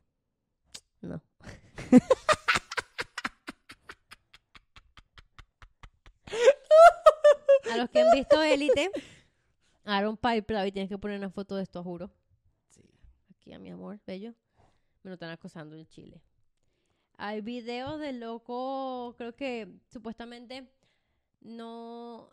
No. 1.02 1.22
a 7.72 7.78
los 7.78 7.90
que 7.90 8.02
han 8.02 8.12
visto 8.12 8.42
Élite, 8.42 8.92
Aaron 9.90 10.18
Piper, 10.18 10.68
y 10.68 10.72
tienes 10.72 10.90
que 10.90 10.98
poner 10.98 11.18
una 11.18 11.30
foto 11.30 11.56
de 11.56 11.64
esto, 11.64 11.84
juro. 11.84 12.12
Sí. 12.68 12.84
Aquí 13.30 13.54
a 13.54 13.60
mi 13.60 13.70
amor, 13.70 14.00
bello. 14.06 14.34
Me 15.04 15.10
lo 15.10 15.14
están 15.14 15.32
acosando 15.32 15.76
en 15.76 15.88
Chile. 15.88 16.22
Hay 17.18 17.42
videos 17.42 18.00
del 18.00 18.20
loco, 18.20 19.16
creo 19.18 19.36
que 19.36 19.68
supuestamente 19.88 20.72
no... 21.42 22.30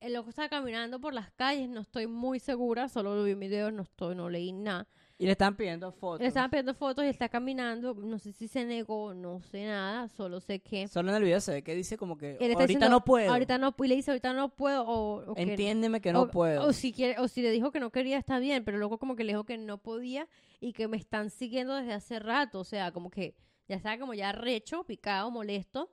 El 0.00 0.14
loco 0.14 0.30
estaba 0.30 0.48
caminando 0.48 1.00
por 1.00 1.14
las 1.14 1.30
calles, 1.30 1.68
no 1.68 1.80
estoy 1.80 2.08
muy 2.08 2.40
segura, 2.40 2.88
solo 2.88 3.14
lo 3.14 3.22
vi 3.22 3.30
en 3.30 3.40
videos, 3.40 3.72
no 3.72 3.82
estoy, 3.82 4.16
no 4.16 4.28
leí 4.28 4.50
nada. 4.52 4.88
Y 5.16 5.26
le 5.26 5.32
están 5.32 5.54
pidiendo 5.54 5.92
fotos. 5.92 6.20
Le 6.20 6.26
estaban 6.26 6.50
pidiendo 6.50 6.74
fotos 6.74 7.04
y 7.04 7.08
está 7.08 7.28
caminando. 7.28 7.94
No 7.94 8.18
sé 8.18 8.32
si 8.32 8.48
se 8.48 8.64
negó, 8.64 9.14
no 9.14 9.40
sé 9.40 9.66
nada. 9.66 9.91
Solo 10.08 10.40
sé 10.40 10.60
que. 10.60 10.88
Solo 10.88 11.10
en 11.10 11.16
el 11.16 11.22
video 11.22 11.40
se 11.40 11.52
ve 11.52 11.62
que 11.62 11.74
dice 11.74 11.96
como 11.96 12.16
que 12.16 12.36
ahorita 12.40 12.60
diciendo, 12.66 12.88
no 12.88 13.04
puedo. 13.04 13.30
Ahorita 13.30 13.58
no 13.58 13.74
Y 13.82 13.88
le 13.88 13.96
dice, 13.96 14.10
ahorita 14.10 14.32
no 14.32 14.48
puedo. 14.50 14.84
O, 14.86 15.36
Entiéndeme 15.36 16.00
que 16.00 16.12
no 16.12 16.22
o- 16.22 16.28
puedo. 16.30 16.64
O 16.66 16.72
si, 16.72 16.92
quiere, 16.92 17.18
o 17.20 17.28
si 17.28 17.42
le 17.42 17.50
dijo 17.50 17.70
que 17.72 17.80
no 17.80 17.90
quería, 17.90 18.18
está 18.18 18.38
bien. 18.38 18.64
Pero 18.64 18.78
luego, 18.78 18.98
como 18.98 19.16
que 19.16 19.24
le 19.24 19.32
dijo 19.32 19.44
que 19.44 19.58
no 19.58 19.78
podía 19.78 20.28
y 20.60 20.72
que 20.72 20.88
me 20.88 20.96
están 20.96 21.30
siguiendo 21.30 21.74
desde 21.74 21.92
hace 21.92 22.18
rato. 22.18 22.60
O 22.60 22.64
sea, 22.64 22.92
como 22.92 23.10
que 23.10 23.34
ya 23.68 23.76
estaba 23.76 23.98
como 23.98 24.14
ya 24.14 24.32
recho, 24.32 24.84
picado, 24.84 25.30
molesto. 25.30 25.90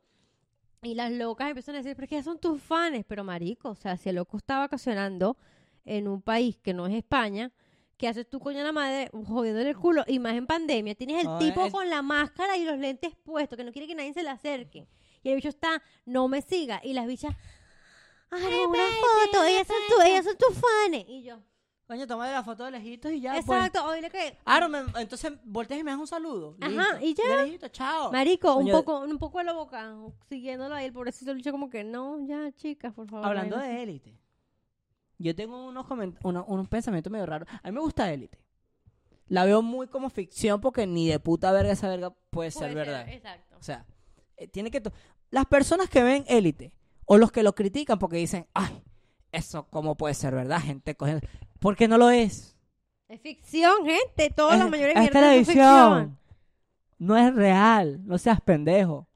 Y 0.82 0.96
las 0.96 1.12
locas 1.12 1.50
empiezan 1.50 1.76
a 1.76 1.80
decir, 1.80 1.96
pero 1.96 2.06
es 2.06 2.10
que 2.10 2.16
ya 2.16 2.24
son 2.24 2.40
tus 2.40 2.62
fans. 2.62 3.04
Pero 3.08 3.24
marico, 3.24 3.70
o 3.70 3.76
sea, 3.76 3.98
si 3.98 4.10
el 4.10 4.16
loco 4.16 4.38
está 4.38 4.60
vacacionando 4.60 5.38
en 5.86 6.08
un 6.08 6.22
país 6.22 6.58
que 6.58 6.74
no 6.74 6.88
es 6.88 6.94
España, 6.94 7.52
¿qué 8.00 8.08
haces 8.08 8.28
tú, 8.28 8.40
coño, 8.40 8.64
la 8.64 8.72
madre, 8.72 9.12
jodiéndole 9.28 9.70
el 9.70 9.78
culo? 9.78 10.04
Y 10.08 10.18
más 10.18 10.34
en 10.34 10.48
pandemia, 10.48 10.96
tienes 10.96 11.24
el 11.24 11.38
tipo 11.38 11.66
es- 11.66 11.72
con 11.72 11.88
la 11.90 12.02
máscara 12.02 12.58
y 12.58 12.64
los 12.64 12.80
lentes 12.80 13.14
puestos, 13.24 13.56
que 13.58 13.64
no 13.64 13.72
quiere 13.72 13.88
que 13.88 13.94
nadie 13.94 14.14
se 14.14 14.24
le 14.24 14.30
acerque. 14.30 14.88
Y 15.22 15.30
el 15.30 15.36
bicho 15.36 15.50
está, 15.50 15.84
no 16.06 16.28
me 16.30 16.42
siga. 16.42 16.80
Y 16.84 16.94
las 16.94 17.06
bichas, 17.06 17.36
ay, 18.32 18.42
una 18.68 18.84
foto, 18.84 19.44
ellas 19.44 19.68
son, 19.68 19.76
tu, 19.90 20.02
ellas 20.02 20.24
son 20.26 20.38
tus 20.38 20.54
fans. 20.58 21.06
Y 21.08 21.24
yo, 21.24 21.40
Coño, 21.88 22.06
toma 22.06 22.30
la 22.32 22.44
foto 22.44 22.66
de 22.66 22.72
lejitos 22.72 23.12
y 23.12 23.20
ya. 23.20 23.32
pues. 23.32 23.46
exacto, 23.46 23.84
oíle 23.86 24.12
que... 24.12 24.38
Aaron, 24.46 24.72
me- 24.72 25.02
entonces 25.02 25.34
volteas 25.44 25.80
y 25.80 25.84
me 25.84 25.90
das 25.90 26.00
un 26.00 26.06
saludo. 26.08 26.56
Ajá, 26.62 27.00
Listo. 27.00 27.24
y 27.24 27.28
ya. 27.28 27.46
De 27.46 27.72
chao. 27.72 28.12
Marico, 28.12 28.56
un 28.56 28.66
Coño, 28.66 28.74
poco, 28.76 29.00
un 29.00 29.18
poco 29.18 29.40
de 29.40 29.46
la 29.46 29.54
boca, 29.54 29.96
siguiéndolo 30.30 30.76
ahí, 30.76 30.86
el 30.86 30.94
pobrecito 30.94 31.34
bicho 31.34 31.52
como 31.52 31.70
que, 31.72 31.84
no, 31.84 32.20
ya, 32.28 32.52
chicas, 32.54 32.94
por 32.94 33.08
favor. 33.10 33.26
Hablando 33.26 33.56
váyanse". 33.58 33.76
de 33.76 33.84
élite. 33.84 34.20
Yo 35.20 35.36
tengo 35.36 35.68
unos, 35.68 35.86
coment- 35.86 36.18
uno- 36.24 36.46
unos 36.48 36.68
pensamientos 36.68 37.12
medio 37.12 37.26
raros. 37.28 37.48
A 37.62 37.68
mí 37.68 37.74
me 37.76 37.82
gusta 37.82 38.12
élite. 38.12 38.40
La 39.28 39.46
veo 39.46 39.62
muy 39.62 39.88
como 39.88 40.10
ficción 40.10 40.60
porque 40.62 40.88
ni 40.88 41.08
de 41.08 41.20
puta 41.20 41.52
verga 41.52 41.72
esa 41.74 41.88
verga 41.88 42.10
puede, 42.10 42.26
Puede 42.32 42.52
ser 42.52 42.74
verdad. 42.74 43.08
Exacto. 43.08 43.56
O 43.60 43.62
sea, 43.64 43.86
eh, 44.38 44.48
tiene 44.48 44.72
que... 44.72 44.82
Las 45.30 45.46
personas 45.46 45.90
que 45.90 46.02
ven 46.02 46.24
élite 46.28 46.72
o 47.06 47.18
los 47.18 47.32
que 47.32 47.44
lo 47.44 47.54
critican 47.54 48.00
porque 48.00 48.18
dicen, 48.18 48.48
ay, 48.54 48.82
eso 49.32 49.68
cómo 49.70 49.96
puede 49.96 50.16
ser 50.16 50.34
verdad, 50.34 50.62
gente 50.62 50.96
cogiendo... 50.96 51.28
Porque 51.60 51.88
no 51.88 51.98
lo 51.98 52.10
es. 52.10 52.56
Es 53.10 53.20
ficción, 53.22 53.86
gente. 53.86 54.30
Todas 54.36 54.54
Es- 54.56 54.60
las 54.62 54.70
mayores 54.72 54.96
es 54.96 55.02
mierdas 55.02 55.22
son 55.22 55.30
televisión. 55.30 55.56
ficción. 55.56 56.20
No 56.98 57.18
es 57.18 57.36
real. 57.36 58.00
No 58.06 58.18
seas 58.18 58.40
pendejo. 58.42 59.08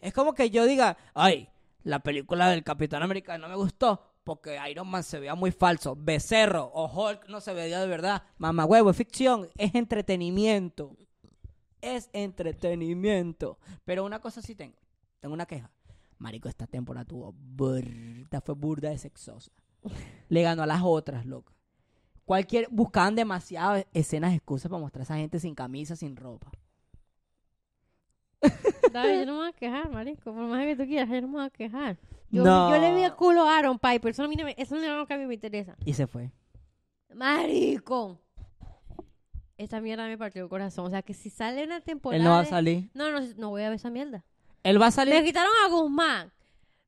Es 0.00 0.12
como 0.14 0.32
que 0.34 0.50
yo 0.50 0.64
diga, 0.66 0.96
ay, 1.14 1.48
la 1.82 1.98
película 1.98 2.48
del 2.48 2.62
Capitán 2.62 3.02
América 3.02 3.36
no 3.38 3.48
me 3.48 3.56
gustó 3.56 4.00
porque 4.26 4.58
Iron 4.68 4.88
Man 4.88 5.04
se 5.04 5.20
veía 5.20 5.36
muy 5.36 5.52
falso. 5.52 5.94
Becerro 5.96 6.64
o 6.74 6.90
Hulk 6.90 7.28
no 7.28 7.40
se 7.40 7.54
veía 7.54 7.80
de 7.80 7.86
verdad. 7.86 8.24
Mamá 8.38 8.64
huevo, 8.64 8.90
es 8.90 8.96
ficción. 8.96 9.48
Es 9.56 9.72
entretenimiento. 9.76 10.96
Es 11.80 12.10
entretenimiento. 12.12 13.60
Pero 13.84 14.04
una 14.04 14.20
cosa 14.20 14.42
sí 14.42 14.56
tengo. 14.56 14.76
Tengo 15.20 15.32
una 15.32 15.46
queja. 15.46 15.70
Marico, 16.18 16.48
esta 16.48 16.66
temporada 16.66 17.04
tuvo 17.04 17.32
burda, 17.38 18.40
fue 18.44 18.56
burda 18.56 18.90
de 18.90 18.98
sexosa. 18.98 19.52
Le 20.28 20.42
ganó 20.42 20.64
a 20.64 20.66
las 20.66 20.82
otras, 20.82 21.24
loco. 21.24 21.52
Cualquier, 22.24 22.66
buscaban 22.72 23.14
demasiadas 23.14 23.86
escenas 23.92 24.34
excusas 24.34 24.68
para 24.68 24.80
mostrar 24.80 25.02
a 25.02 25.04
esa 25.04 25.16
gente 25.18 25.38
sin 25.38 25.54
camisa, 25.54 25.94
sin 25.94 26.16
ropa. 26.16 26.50
Dale, 28.92 29.18
yo 29.20 29.26
no 29.26 29.32
me 29.32 29.38
voy 29.38 29.48
a 29.48 29.52
quejar, 29.52 29.90
marico. 29.90 30.24
Por 30.32 30.34
más 30.46 30.64
que 30.64 30.76
tú 30.76 30.84
quieras, 30.86 31.08
yo 31.08 31.20
no 31.20 31.28
me 31.28 31.34
voy 31.34 31.44
a 31.46 31.50
quejar. 31.50 31.96
Yo, 32.30 32.42
No. 32.44 32.70
yo 32.70 32.78
le 32.80 32.94
vi 32.94 33.02
el 33.02 33.14
culo 33.14 33.48
a 33.48 33.58
Aaron 33.58 33.78
Piper. 33.78 34.10
Eso, 34.10 34.24
a 34.24 34.28
mí 34.28 34.36
no 34.36 34.44
me, 34.44 34.54
eso 34.58 34.74
no 34.76 34.82
es 34.82 34.88
lo 34.88 35.06
que 35.06 35.14
a 35.14 35.18
mí 35.18 35.26
me 35.26 35.34
interesa. 35.34 35.76
Y 35.84 35.92
se 35.94 36.06
fue. 36.06 36.30
Marico. 37.14 38.20
Esta 39.58 39.80
mierda 39.80 40.06
me 40.06 40.18
partió 40.18 40.42
el 40.42 40.48
corazón. 40.48 40.86
O 40.86 40.90
sea, 40.90 41.02
que 41.02 41.14
si 41.14 41.30
sale 41.30 41.64
una 41.64 41.80
temporada... 41.80 42.18
Él 42.18 42.24
no 42.24 42.30
va 42.34 42.40
a 42.40 42.44
salir. 42.44 42.90
No, 42.94 43.10
no, 43.10 43.20
no 43.36 43.50
voy 43.50 43.62
a 43.62 43.70
ver 43.70 43.76
esa 43.76 43.90
mierda. 43.90 44.24
Él 44.62 44.80
va 44.80 44.86
a 44.86 44.88
Me 44.88 44.92
salir 44.92 45.24
quitaron 45.24 45.52
a 45.64 45.68
Guzmán. 45.68 46.32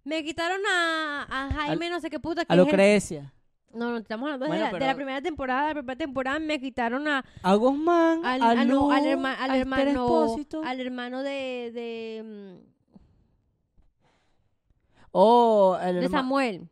Me 0.05 0.25
quitaron 0.25 0.61
a, 0.71 1.27
a 1.29 1.50
Jaime, 1.53 1.88
no 1.91 2.00
sé 2.00 2.11
qué 2.11 2.19
puta. 2.19 2.45
Que 2.45 2.53
a 2.53 2.57
Lucrecia. 2.57 3.33
No, 3.73 3.91
no, 3.91 3.97
estamos 3.99 4.27
hablando 4.27 4.45
de, 4.47 4.49
Bueno, 4.49 4.65
la, 4.73 4.79
de 4.79 4.87
la 4.87 4.95
primera 4.95 5.21
temporada. 5.23 5.63
De 5.63 5.69
la 5.69 5.75
primera 5.75 5.97
temporada 5.99 6.39
me 6.39 6.59
quitaron 6.61 7.07
a, 7.07 7.25
A 7.43 7.55
Guzmán, 7.55 8.25
al, 8.25 8.43
a 8.43 8.51
ah, 8.51 8.65
no, 8.65 8.91
al, 8.91 9.05
Lu, 9.05 9.11
herma- 9.11 9.35
al 9.35 9.51
a 9.51 9.57
Esther 9.59 9.89
hermano 9.89 10.63
al 10.65 10.81
hermano 10.81 11.23
de 11.23 11.71
de, 11.75 12.61
Oh, 15.13 15.79
el 15.83 15.97
mm, 15.97 16.01
de 16.01 16.07
herma- 16.07 16.19
Samuel 16.19 16.69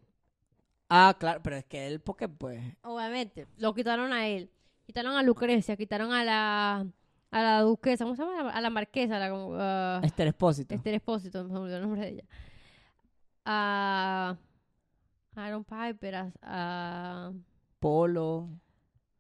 Ah, 0.89 1.17
claro, 1.19 1.41
pero 1.43 1.57
es 1.57 1.65
que 1.65 1.87
él, 1.87 2.01
porque 2.01 2.29
pues. 2.29 2.63
obviamente 2.83 3.47
lo 3.59 3.75
quitaron 3.75 4.13
a 4.13 4.27
él 4.29 4.51
quitaron 4.87 5.17
a 5.17 5.23
Lucrecia 5.23 5.77
quitaron 5.77 6.13
a 6.13 6.23
la 6.25 6.87
a 7.33 7.43
la 7.43 7.61
duquesa 7.63 8.05
cómo 8.05 8.15
se 8.15 8.23
llama 8.23 8.51
a 8.51 8.61
la 8.61 8.71
marquesa 8.71 9.17
a 9.17 9.19
la 9.19 9.31
como, 9.31 9.55
ah, 9.59 10.01
Esther 10.03 10.29
Expósito. 10.29 10.75
Esther 10.75 10.95
Expósito 10.95 11.45
me 11.45 11.59
olvidó 11.59 11.77
el 11.77 11.83
nombre 11.83 12.01
de 12.03 12.09
ella 12.09 12.25
a 13.45 14.37
Aaron 15.37 15.65
Piper 15.65 16.15
a, 16.17 16.33
a- 16.43 17.33
Polo. 17.79 18.49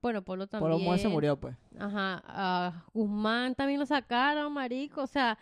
bueno 0.02 0.22
Polo 0.22 0.46
también 0.46 0.72
Polo 0.72 0.82
Muer 0.84 0.98
se 0.98 1.08
murió, 1.08 1.38
pues. 1.38 1.56
ajá 1.78 2.22
a 2.26 2.84
Guzmán 2.94 3.54
también 3.54 3.78
lo 3.80 3.86
sacaron 3.86 4.52
marico 4.52 5.02
o 5.02 5.06
sea 5.06 5.38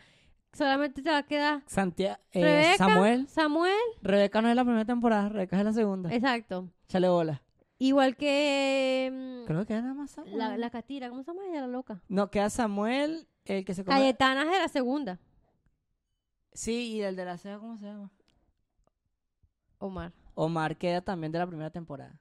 solamente 0.53 1.03
te 1.03 1.11
va 1.11 1.19
a 1.19 1.23
quedar 1.23 1.63
Santiago, 1.67 2.19
eh, 2.33 2.43
Rebeca, 2.43 2.77
Samuel. 2.77 3.29
Samuel 3.29 3.75
Rebeca 4.03 4.43
no 4.43 4.49
es 4.49 4.57
la 4.57 4.65
primera 4.65 4.85
temporada, 4.85 5.29
Rebeca 5.29 5.59
es 5.59 5.65
la 5.65 5.73
segunda. 5.73 6.13
exacto 6.15 6.69
Chale 6.89 7.09
bola. 7.09 7.41
Igual 7.79 8.17
que 8.17 9.11
mm, 9.13 9.47
Creo 9.47 9.67
que 9.67 9.73
era 9.73 9.83
nada 9.83 9.95
más 9.95 10.13
Samuel. 10.13 10.39
la, 10.39 10.57
la 10.57 10.71
catira, 10.71 11.09
¿cómo 11.09 11.23
se 11.25 11.33
llama 11.33 11.43
ella, 11.51 11.63
la 11.63 11.67
loca? 11.67 12.01
No, 12.09 12.31
queda 12.31 12.49
Samuel, 12.51 13.27
el 13.45 13.65
que 13.65 13.75
se 13.75 13.85
come. 13.85 13.97
Cayetana 13.97 14.43
es 14.45 14.51
de 14.51 14.59
la 14.59 14.69
segunda. 14.69 15.19
Sí, 16.53 16.93
y 16.93 17.03
el 17.03 17.17
de 17.17 17.25
la 17.25 17.37
ceja, 17.37 17.59
¿cómo 17.59 17.77
se 17.77 17.87
llama? 17.87 18.11
Omar. 19.79 20.13
Omar 20.35 20.77
queda 20.77 21.01
también 21.01 21.33
de 21.33 21.39
la 21.39 21.47
primera 21.47 21.71
temporada. 21.71 22.21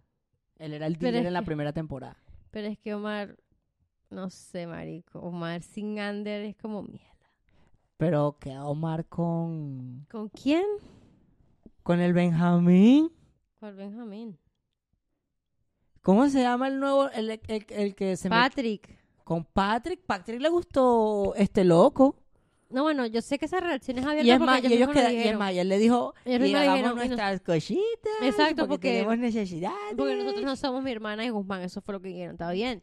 Él 0.58 0.74
era 0.74 0.88
el 0.88 0.98
Pero 0.98 1.12
dealer 1.12 1.28
en 1.28 1.34
la 1.34 1.40
que- 1.40 1.46
primera 1.48 1.74
temporada. 1.74 2.18
Pero 2.52 2.68
es 2.68 2.78
que 2.80 2.94
Omar, 2.94 3.36
no 4.10 4.30
sé, 4.30 4.68
marico. 4.68 5.20
Omar 5.20 5.62
sin 5.64 6.00
Ander 6.00 6.44
es 6.46 6.56
como 6.56 6.84
mierda. 6.84 7.10
Pero 7.98 8.38
queda 8.40 8.66
Omar 8.66 9.06
con. 9.08 10.06
¿Con 10.12 10.30
quién? 10.30 10.64
con 11.84 12.00
el 12.00 12.14
Benjamín. 12.14 13.12
Con 13.60 13.76
Benjamín. 13.76 14.38
¿Cómo 16.02 16.28
se 16.30 16.42
llama 16.42 16.68
el 16.68 16.80
nuevo, 16.80 17.10
el, 17.12 17.30
el- 17.32 17.66
el 17.70 17.96
que 17.96 18.18
se 18.18 18.30
Patrick. 18.30 18.98
con 19.24 19.46
Patrick? 19.46 20.02
Patrick 20.06 20.42
le 20.42 20.50
gustó 20.50 21.34
este 21.36 21.64
loco. 21.64 22.16
No, 22.74 22.82
bueno, 22.84 23.06
yo 23.06 23.22
sé 23.22 23.38
que 23.38 23.46
esa 23.46 23.60
relación 23.60 24.00
es 24.00 24.06
abierta 24.06 24.28
Y 24.28 24.32
es 24.32 24.38
porque 24.40 24.52
más, 24.52 24.64
y 24.64 24.66
ellos 24.66 24.90
y 25.14 25.18
es 25.28 25.38
más, 25.38 25.54
y 25.54 25.60
él 25.60 25.70
le 25.70 25.78
dijo, 25.78 26.14
Ellos 26.26 26.48
y 26.50 26.54
hagamos 26.56 26.78
dijeron, 26.78 26.96
nuestras 26.98 27.42
cositas. 27.42 28.14
Exacto, 28.24 28.68
porque- 28.68 28.92
tenemos 28.94 29.18
necesidades. 29.20 29.94
Porque 29.96 30.16
nosotros 30.16 30.44
no 30.44 30.56
somos 30.56 30.84
mi 30.84 30.92
hermana 30.92 31.24
y 31.24 31.30
Guzmán, 31.30 31.62
eso 31.62 31.82
fue 31.82 31.94
lo 31.94 32.02
que 32.02 32.10
dijeron, 32.10 32.34
está 32.34 32.52
bien. 32.52 32.82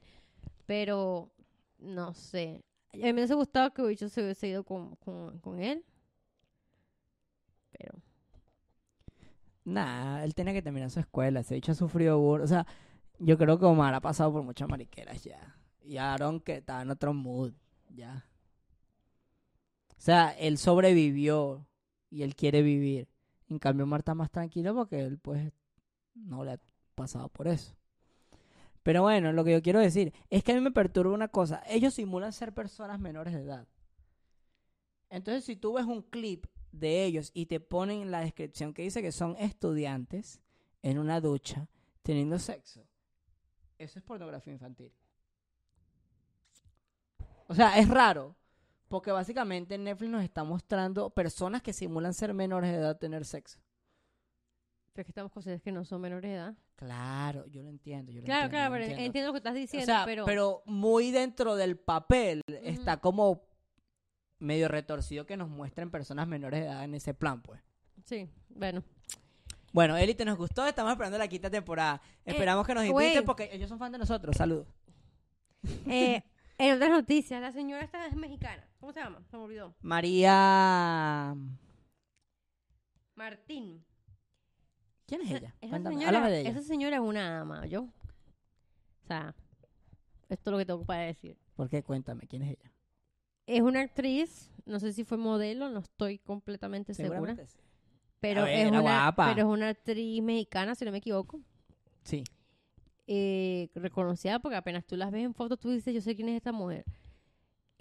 Pero, 0.67 1.31
no 1.79 2.15
sé. 2.15 2.63
A 2.93 2.97
mí 2.99 3.03
me 3.03 3.13
hubiese 3.15 3.35
gustado 3.35 3.73
que 3.75 3.83
Bicho 3.83 4.09
se 4.09 4.23
hubiese 4.23 4.47
ido 4.49 4.63
con, 4.65 4.95
con, 4.97 5.39
con 5.41 5.61
él. 5.61 5.85
Pero, 7.73 7.95
Nah, 9.65 10.23
él 10.25 10.35
tenía 10.35 10.53
que 10.53 10.63
terminar 10.63 10.91
su 10.91 11.01
escuela. 11.01 11.41
Ese 11.41 11.55
bicho 11.55 11.73
ha 11.73 11.75
sufrido 11.75 12.19
burro. 12.19 12.45
O 12.45 12.47
sea, 12.47 12.67
yo 13.19 13.37
creo 13.37 13.59
que 13.59 13.67
Omar 13.67 13.95
ha 13.95 14.01
pasado 14.01 14.33
por 14.33 14.43
muchas 14.43 14.69
mariqueras 14.69 15.23
ya. 15.23 15.57
Y 15.83 15.97
Aaron 15.99 16.41
que 16.41 16.57
estaba 16.57 16.83
en 16.83 16.91
otro 16.91 17.13
mood. 17.13 17.53
Ya. 17.95 18.25
O 20.01 20.03
sea, 20.03 20.31
él 20.31 20.57
sobrevivió 20.57 21.67
y 22.09 22.23
él 22.23 22.35
quiere 22.35 22.63
vivir. 22.63 23.07
En 23.51 23.59
cambio, 23.59 23.85
Omar 23.85 24.01
está 24.01 24.15
más 24.15 24.31
tranquilo 24.31 24.75
porque 24.75 24.99
él, 24.99 25.19
pues, 25.19 25.53
no 26.15 26.43
le 26.43 26.53
ha 26.53 26.61
pasado 26.95 27.29
por 27.29 27.47
eso. 27.49 27.77
Pero 28.83 29.03
bueno, 29.03 29.31
lo 29.35 29.45
que 29.45 29.53
yo 29.53 29.61
quiero 29.61 29.79
decir 29.79 30.15
es 30.31 30.43
que 30.43 30.53
a 30.53 30.55
mí 30.55 30.63
me 30.63 30.71
perturba 30.71 31.13
una 31.13 31.29
cosa. 31.29 31.63
Ellos 31.69 31.93
simulan 31.93 32.33
ser 32.33 32.55
personas 32.55 32.99
menores 32.99 33.35
de 33.35 33.43
edad. 33.43 33.69
Entonces, 35.11 35.45
si 35.45 35.55
tú 35.55 35.75
ves 35.75 35.85
un 35.85 36.01
clip 36.01 36.47
de 36.73 37.05
ellos 37.05 37.31
y 37.35 37.45
te 37.45 37.61
ponen 37.61 38.01
en 38.01 38.11
la 38.11 38.21
descripción 38.21 38.73
que 38.73 38.81
dice 38.81 39.03
que 39.03 39.13
son 39.13 39.37
estudiantes 39.37 40.41
en 40.81 40.99
una 40.99 41.21
ducha 41.21 41.69
teniendo 42.01 42.39
sexo, 42.39 42.87
eso 43.77 43.99
es 43.99 44.03
pornografía 44.03 44.55
infantil. 44.55 44.95
O 47.49 47.55
sea, 47.55 47.77
es 47.79 47.87
raro, 47.87 48.35
porque 48.91 49.13
básicamente 49.13 49.79
Netflix 49.79 50.11
nos 50.11 50.25
está 50.25 50.43
mostrando 50.43 51.11
personas 51.11 51.63
que 51.63 51.73
simulan 51.73 52.13
ser 52.13 52.35
menores 52.35 52.73
de 52.73 52.79
edad 52.79 52.99
tener 52.99 53.25
sexo. 53.25 53.61
pero 54.93 55.03
es 55.03 55.07
que 55.07 55.11
estamos 55.13 55.31
con 55.31 55.45
seres 55.45 55.63
que 55.63 55.71
no 55.71 55.85
son 55.85 56.01
menores 56.01 56.29
de 56.29 56.37
edad. 56.37 56.55
Claro, 56.75 57.47
yo 57.47 57.63
lo 57.63 57.69
entiendo. 57.69 58.11
Yo 58.11 58.19
lo 58.21 58.25
Claro, 58.25 58.47
entiendo, 58.47 58.51
claro, 58.51 58.73
pero 58.73 58.85
entiendo. 58.85 59.05
entiendo 59.07 59.27
lo 59.29 59.33
que 59.35 59.39
estás 59.39 59.53
O 59.53 59.57
diciendo, 59.57 59.87
sea, 59.87 60.03
pero... 60.05 60.25
pero 60.25 60.63
muy 60.67 61.13
dentro 61.13 61.55
del 61.55 61.79
papel 61.79 62.43
está 62.65 62.97
como 63.01 63.43
medio 64.41 64.67
retorcido 64.67 65.25
que 65.25 65.37
nos 65.37 65.49
muestren 65.49 65.91
personas 65.93 66.27
menores 66.27 66.61
de 66.61 66.67
edad 66.67 66.83
en 66.83 66.95
ese 66.95 67.15
plan, 67.15 67.41
pues. 67.43 67.61
Sí, 68.05 68.29
bueno. 68.49 68.83
Bueno, 69.73 69.97
Élite 69.97 70.25
nos 70.25 70.37
gustó, 70.37 70.67
estamos 70.67 70.91
esperando 70.91 71.17
la 71.17 71.29
quinta 71.29 71.49
temporada. 71.49 72.03
Esperamos 72.25 72.67
que 72.67 72.75
nos 72.75 72.85
inviten 72.85 73.25
porque 73.25 73.51
ellos 73.53 73.69
son 73.69 73.79
fans 73.79 73.93
de 73.93 73.99
nosotros. 73.99 74.37
Saludos. 74.37 74.67
Eh, 75.87 76.25
en 76.59 76.75
otras 76.75 76.91
noticias, 76.91 77.41
la 77.41 77.53
señora 77.53 77.85
esta 77.85 78.05
es 78.07 78.17
mexicana. 78.17 78.67
¿Cómo 78.81 78.93
se 78.93 79.01
llama? 79.01 79.23
Se 79.31 79.37
me 79.37 79.43
olvidó. 79.45 79.75
María. 79.83 81.37
Martín. 83.15 83.85
¿Quién 85.07 85.23
es 85.23 85.31
ella? 85.31 85.55
Esa 85.61 85.71
Cuéntame, 85.71 85.97
señora, 85.97 86.09
háblame 86.19 86.31
de 86.35 86.41
ella. 86.41 86.51
esa 86.51 86.63
señora 86.63 86.97
es 86.97 87.03
una 87.03 87.41
ama, 87.41 87.67
¿yo? 87.67 87.83
O 87.83 89.07
sea, 89.07 89.35
esto 90.29 90.51
es 90.51 90.53
lo 90.53 90.59
que 90.59 90.65
tengo 90.67 90.85
para 90.85 91.03
decir. 91.03 91.37
¿Por 91.57 91.69
qué? 91.69 91.83
Cuéntame, 91.83 92.27
¿quién 92.27 92.43
es 92.43 92.51
ella? 92.59 92.73
Es 93.47 93.61
una 93.61 93.81
actriz, 93.81 94.51
no 94.65 94.79
sé 94.79 94.93
si 94.93 95.05
fue 95.05 95.19
modelo, 95.19 95.69
no 95.69 95.81
estoy 95.81 96.19
completamente 96.19 96.95
segura. 96.95 97.17
Seguramente 97.17 97.47
sí. 97.49 97.59
Pero, 98.21 98.43
A 98.43 98.45
ver, 98.45 98.55
es 98.55 98.61
era 98.61 98.69
una, 98.71 98.81
guapa. 98.81 99.35
pero 99.35 99.49
es 99.49 99.53
una 99.53 99.69
actriz 99.71 100.23
mexicana, 100.23 100.75
si 100.75 100.85
no 100.85 100.93
me 100.93 100.99
equivoco. 100.99 101.41
Sí. 102.05 102.23
eh, 103.07 103.69
reconocida 103.75 104.39
porque 104.39 104.57
apenas 104.57 104.87
tú 104.87 104.97
las 104.97 105.11
ves 105.11 105.25
en 105.25 105.35
fotos, 105.35 105.59
tú 105.59 105.71
dices, 105.71 105.93
yo 105.93 106.01
sé 106.01 106.15
quién 106.15 106.29
es 106.29 106.37
esta 106.37 106.53
mujer. 106.53 106.85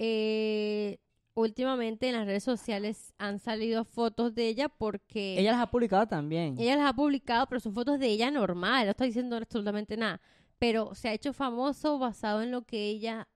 Eh, 0.01 0.97
últimamente 1.33 2.07
en 2.07 2.15
las 2.15 2.25
redes 2.25 2.43
sociales 2.43 3.13
han 3.17 3.39
salido 3.39 3.83
fotos 3.85 4.33
de 4.33 4.47
ella 4.47 4.69
porque 4.69 5.37
Ella 5.37 5.51
las 5.51 5.61
ha 5.61 5.69
publicado 5.69 6.07
también. 6.07 6.57
ella 6.57 6.77
las 6.77 6.89
ha 6.89 6.93
publicado, 6.93 7.47
pero 7.47 7.59
son 7.59 7.73
fotos 7.73 7.99
de 7.99 8.07
ella 8.07 8.31
normal, 8.31 8.85
no 8.85 8.91
está 8.91 9.03
diciendo 9.05 9.35
absolutamente 9.35 9.97
nada. 9.97 10.21
Pero 10.57 10.95
se 10.95 11.09
ha 11.09 11.13
hecho 11.13 11.33
famoso 11.33 11.99
basado 11.99 12.41
en 12.41 12.51
lo 12.51 12.63
que 12.63 12.87
ella 12.89 13.27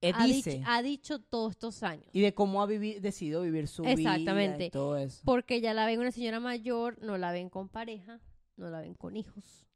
Eh, 0.00 0.12
ha 0.14 0.24
dice. 0.26 0.50
dicho, 0.58 0.64
ha 0.68 0.82
dicho 0.82 1.18
todos 1.20 1.52
estos 1.52 1.82
años. 1.82 2.06
Y 2.12 2.20
de 2.20 2.34
cómo 2.34 2.62
ha 2.62 2.66
vivi- 2.66 3.00
decidido 3.00 3.42
vivir 3.42 3.66
su 3.68 3.82
vida 3.82 3.92
Exactamente. 3.92 4.66
y 4.66 4.70
todo 4.70 4.96
eso. 4.96 5.22
Porque 5.24 5.60
ya 5.60 5.72
la 5.74 5.86
ven 5.86 5.98
una 6.00 6.12
señora 6.12 6.38
mayor, 6.40 7.00
no 7.02 7.16
la 7.16 7.32
ven 7.32 7.48
con 7.48 7.68
pareja, 7.68 8.20
no 8.56 8.70
la 8.70 8.80
ven 8.80 8.94
con 8.94 9.16
hijos. 9.16 9.66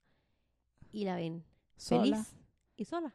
Y 0.92 1.04
la 1.04 1.16
ven 1.16 1.44
Sola. 1.76 2.02
feliz 2.02 2.36
y 2.76 2.84
sola. 2.84 3.14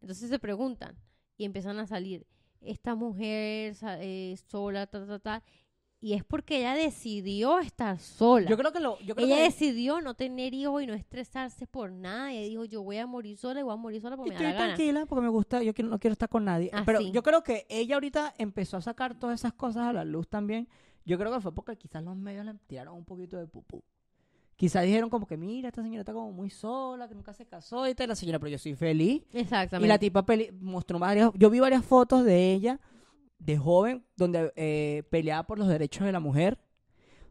Entonces 0.00 0.28
se 0.30 0.38
preguntan 0.38 0.96
y 1.36 1.44
empiezan 1.46 1.78
a 1.78 1.86
salir, 1.86 2.26
esta 2.60 2.94
mujer 2.94 3.74
eh, 3.82 4.36
sola, 4.48 4.86
ta, 4.86 5.06
ta, 5.06 5.18
ta, 5.18 5.42
y 6.02 6.14
es 6.14 6.24
porque 6.24 6.58
ella 6.60 6.74
decidió 6.74 7.58
estar 7.58 7.98
sola. 7.98 8.48
Yo 8.48 8.56
creo 8.56 8.72
que 8.72 8.80
lo. 8.80 8.98
Yo 9.00 9.14
creo 9.14 9.26
ella 9.26 9.36
que 9.36 9.42
decidió 9.42 10.00
no 10.00 10.14
tener 10.14 10.54
hijos 10.54 10.82
y 10.82 10.86
no 10.86 10.94
estresarse 10.94 11.66
por 11.66 11.92
nada. 11.92 12.32
Ella 12.32 12.48
dijo, 12.48 12.64
yo 12.64 12.82
voy 12.82 12.96
a 12.96 13.06
morir 13.06 13.36
sola 13.36 13.60
y 13.60 13.62
voy 13.62 13.74
a 13.74 13.76
morir 13.76 14.00
sola 14.00 14.16
porque 14.16 14.30
me 14.30 14.36
da 14.36 14.42
la 14.42 14.52
gana. 14.52 14.64
tranquila 14.74 15.04
porque 15.06 15.22
me 15.22 15.28
gusta, 15.28 15.62
yo 15.62 15.74
quiero- 15.74 15.90
no 15.90 15.98
quiero 15.98 16.12
estar 16.12 16.28
con 16.30 16.44
nadie. 16.46 16.70
Ah, 16.72 16.84
Pero 16.86 17.00
yo 17.02 17.22
creo 17.22 17.42
que 17.42 17.66
ella 17.68 17.96
ahorita 17.96 18.34
empezó 18.38 18.78
a 18.78 18.80
sacar 18.80 19.14
todas 19.18 19.40
esas 19.40 19.52
cosas 19.52 19.82
a 19.88 19.92
la 19.92 20.04
luz 20.04 20.26
también. 20.28 20.68
Yo 21.04 21.18
creo 21.18 21.32
que 21.32 21.40
fue 21.40 21.54
porque 21.54 21.76
quizás 21.76 22.02
los 22.02 22.16
medios 22.16 22.46
le 22.46 22.54
tiraron 22.66 22.94
un 22.94 23.04
poquito 23.04 23.36
de 23.36 23.46
pupú. 23.46 23.82
Quizás 24.60 24.84
dijeron 24.84 25.08
como 25.08 25.26
que, 25.26 25.38
mira, 25.38 25.68
esta 25.68 25.82
señora 25.82 26.00
está 26.02 26.12
como 26.12 26.32
muy 26.32 26.50
sola, 26.50 27.08
que 27.08 27.14
nunca 27.14 27.32
se 27.32 27.46
casó 27.46 27.88
y 27.88 27.94
tal. 27.94 28.08
La 28.08 28.14
señora, 28.14 28.38
pero 28.38 28.50
yo 28.50 28.58
soy 28.58 28.74
feliz. 28.74 29.22
Exactamente. 29.32 29.86
Y 29.86 29.88
la 29.88 29.98
tipa 29.98 30.26
pele- 30.26 30.52
mostró 30.60 30.98
varias... 30.98 31.30
Yo 31.34 31.48
vi 31.48 31.60
varias 31.60 31.82
fotos 31.82 32.26
de 32.26 32.52
ella, 32.52 32.78
de 33.38 33.56
joven, 33.56 34.04
donde 34.16 34.52
eh, 34.56 35.02
peleaba 35.08 35.46
por 35.46 35.58
los 35.58 35.66
derechos 35.66 36.04
de 36.04 36.12
la 36.12 36.20
mujer. 36.20 36.58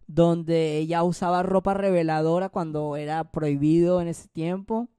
Donde 0.08 0.78
ella 0.80 1.04
usaba 1.04 1.44
ropa 1.44 1.76
reveladora 1.76 2.50
cuando 2.50 2.96
era 2.96 3.24
prohibido 3.32 4.02
en 4.02 4.08
ese 4.08 4.28
tiempo. 4.30 4.89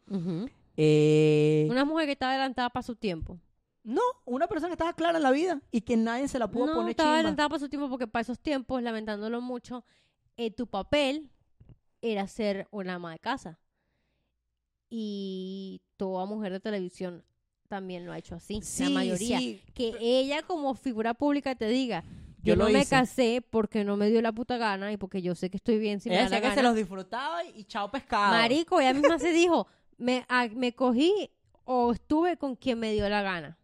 Eh, 0.77 1.67
Una 1.69 1.85
mujer 1.85 2.07
que 2.07 2.13
estaba 2.13 2.33
adelantada 2.35 2.71
para 2.71 2.85
su 2.85 2.95
tiempo. 2.95 3.41
No, 3.83 4.03
una 4.25 4.47
persona 4.47 4.69
que 4.69 4.75
estaba 4.75 4.93
clara 4.93 5.17
en 5.19 5.25
la 5.25 5.33
vida 5.33 5.61
y 5.73 5.81
que 5.81 5.97
nadie 5.97 6.29
se 6.29 6.39
la 6.39 6.49
pudo 6.49 6.67
no, 6.67 6.75
poner 6.75 6.91
estaba 6.91 7.09
chimba. 7.09 7.15
adelantada 7.19 7.49
para 7.49 7.59
su 7.59 7.69
tiempo 7.69 7.89
porque 7.91 8.07
para 8.07 8.21
esos 8.23 8.39
tiempos, 8.39 8.81
lamentándolo 8.85 9.41
mucho, 9.41 9.85
eh, 10.37 10.53
tu 10.53 10.69
papel 10.69 11.29
era 12.03 12.27
ser 12.29 12.67
una 12.71 12.95
ama 12.95 13.13
de 13.13 13.19
casa. 13.19 13.59
Y 14.89 15.81
toda 15.97 16.27
mujer 16.27 16.53
de 16.53 16.61
televisión 16.61 17.25
también 17.69 18.05
lo 18.05 18.13
ha 18.13 18.19
hecho 18.19 18.35
así, 18.35 18.61
Sí, 18.63 18.85
la 18.85 18.91
mayoría. 18.91 19.39
sí. 19.39 19.63
Que 19.75 19.95
ella 20.01 20.43
como 20.43 20.75
figura 20.75 21.15
pública 21.15 21.55
te 21.55 21.69
diga, 21.69 22.03
Yo 22.43 22.55
yo, 22.55 22.57
no 22.57 22.69
me 22.71 22.81
hice. 22.81 22.91
casé 22.91 23.45
porque 23.49 23.85
no 23.85 23.97
me 23.97 24.11
dio 24.11 24.21
la 24.21 24.33
puta 24.33 24.57
gana 24.59 24.91
y 24.93 24.97
porque 24.97 25.23
yo 25.23 25.35
sé 25.37 25.51
que 25.51 25.59
estoy 25.59 25.79
bien 25.79 26.01
si 26.01 26.09
me 26.09 26.17
Ella 26.17 26.25
da 26.25 26.31
la 26.31 26.37
que 26.41 26.43
gana. 26.49 26.55
se 26.57 26.63
los 26.63 26.75
disfrutaba 26.75 27.45
y, 27.45 27.63
chao 27.65 27.91
pescado. 27.91 28.33
Marico, 28.33 28.81
ella 28.81 28.93
misma 28.93 29.19
se 29.21 29.33
dijo, 29.33 29.69
me, 29.99 30.25
a- 30.29 30.49
me 30.49 30.75
cogí 30.75 31.31
o 31.65 31.93
estuve 31.93 32.37
con 32.37 32.57
quien 32.57 32.81
me 32.81 32.93
dio 32.93 33.09
la 33.09 33.23
gana. 33.23 33.57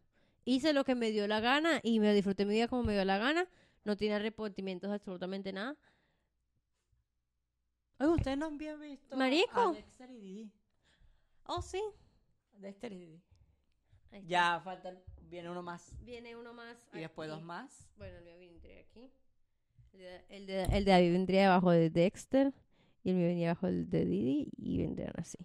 Hice 0.44 0.72
lo 0.72 0.84
que 0.84 0.94
me 0.94 1.10
dio 1.10 1.26
la 1.26 1.40
gana 1.40 1.80
y 1.82 1.98
me 1.98 2.14
disfruté 2.14 2.44
mi 2.46 2.54
vida 2.54 2.68
como 2.68 2.84
me 2.84 2.92
dio 2.92 3.04
la 3.04 3.18
gana. 3.18 3.48
No 3.84 3.96
tiene 3.96 4.14
arrepentimientos 4.14 4.88
de 4.90 4.94
absolutamente 4.94 5.52
nada. 5.52 5.74
Oye, 7.98 8.08
ustedes 8.10 8.36
no 8.38 8.46
habían 8.46 8.80
visto 8.80 9.16
Marico. 9.16 9.60
a 9.60 9.72
Dexter 9.72 10.10
y 10.10 10.20
Didi. 10.20 10.52
Oh, 11.46 11.62
sí. 11.62 11.80
Dexter 12.58 12.92
y 12.92 12.98
Didi. 12.98 13.22
Ahí 14.12 14.18
está. 14.18 14.28
Ya 14.28 14.60
falta, 14.60 14.92
viene 15.22 15.50
uno 15.50 15.62
más 15.62 15.96
Viene 16.02 16.36
uno 16.36 16.52
más. 16.54 16.76
y 16.92 16.98
después 17.00 17.28
aquí. 17.30 17.36
dos 17.38 17.44
más. 17.46 17.88
Bueno, 17.96 18.18
el 18.18 18.24
mío 18.24 18.38
vendría 18.38 18.80
aquí. 18.80 19.10
El 19.92 19.98
de, 20.00 20.24
el, 20.28 20.46
de, 20.46 20.62
el 20.64 20.84
de 20.84 20.90
David 20.92 21.12
vendría 21.12 21.42
debajo 21.42 21.70
de 21.70 21.90
Dexter. 21.90 22.52
Y 23.02 23.10
el 23.10 23.16
mío 23.16 23.26
vendría 23.26 23.48
debajo 23.48 23.66
de 23.68 24.04
Didi. 24.04 24.50
Y 24.56 24.78
vendrían 24.78 25.12
así. 25.16 25.38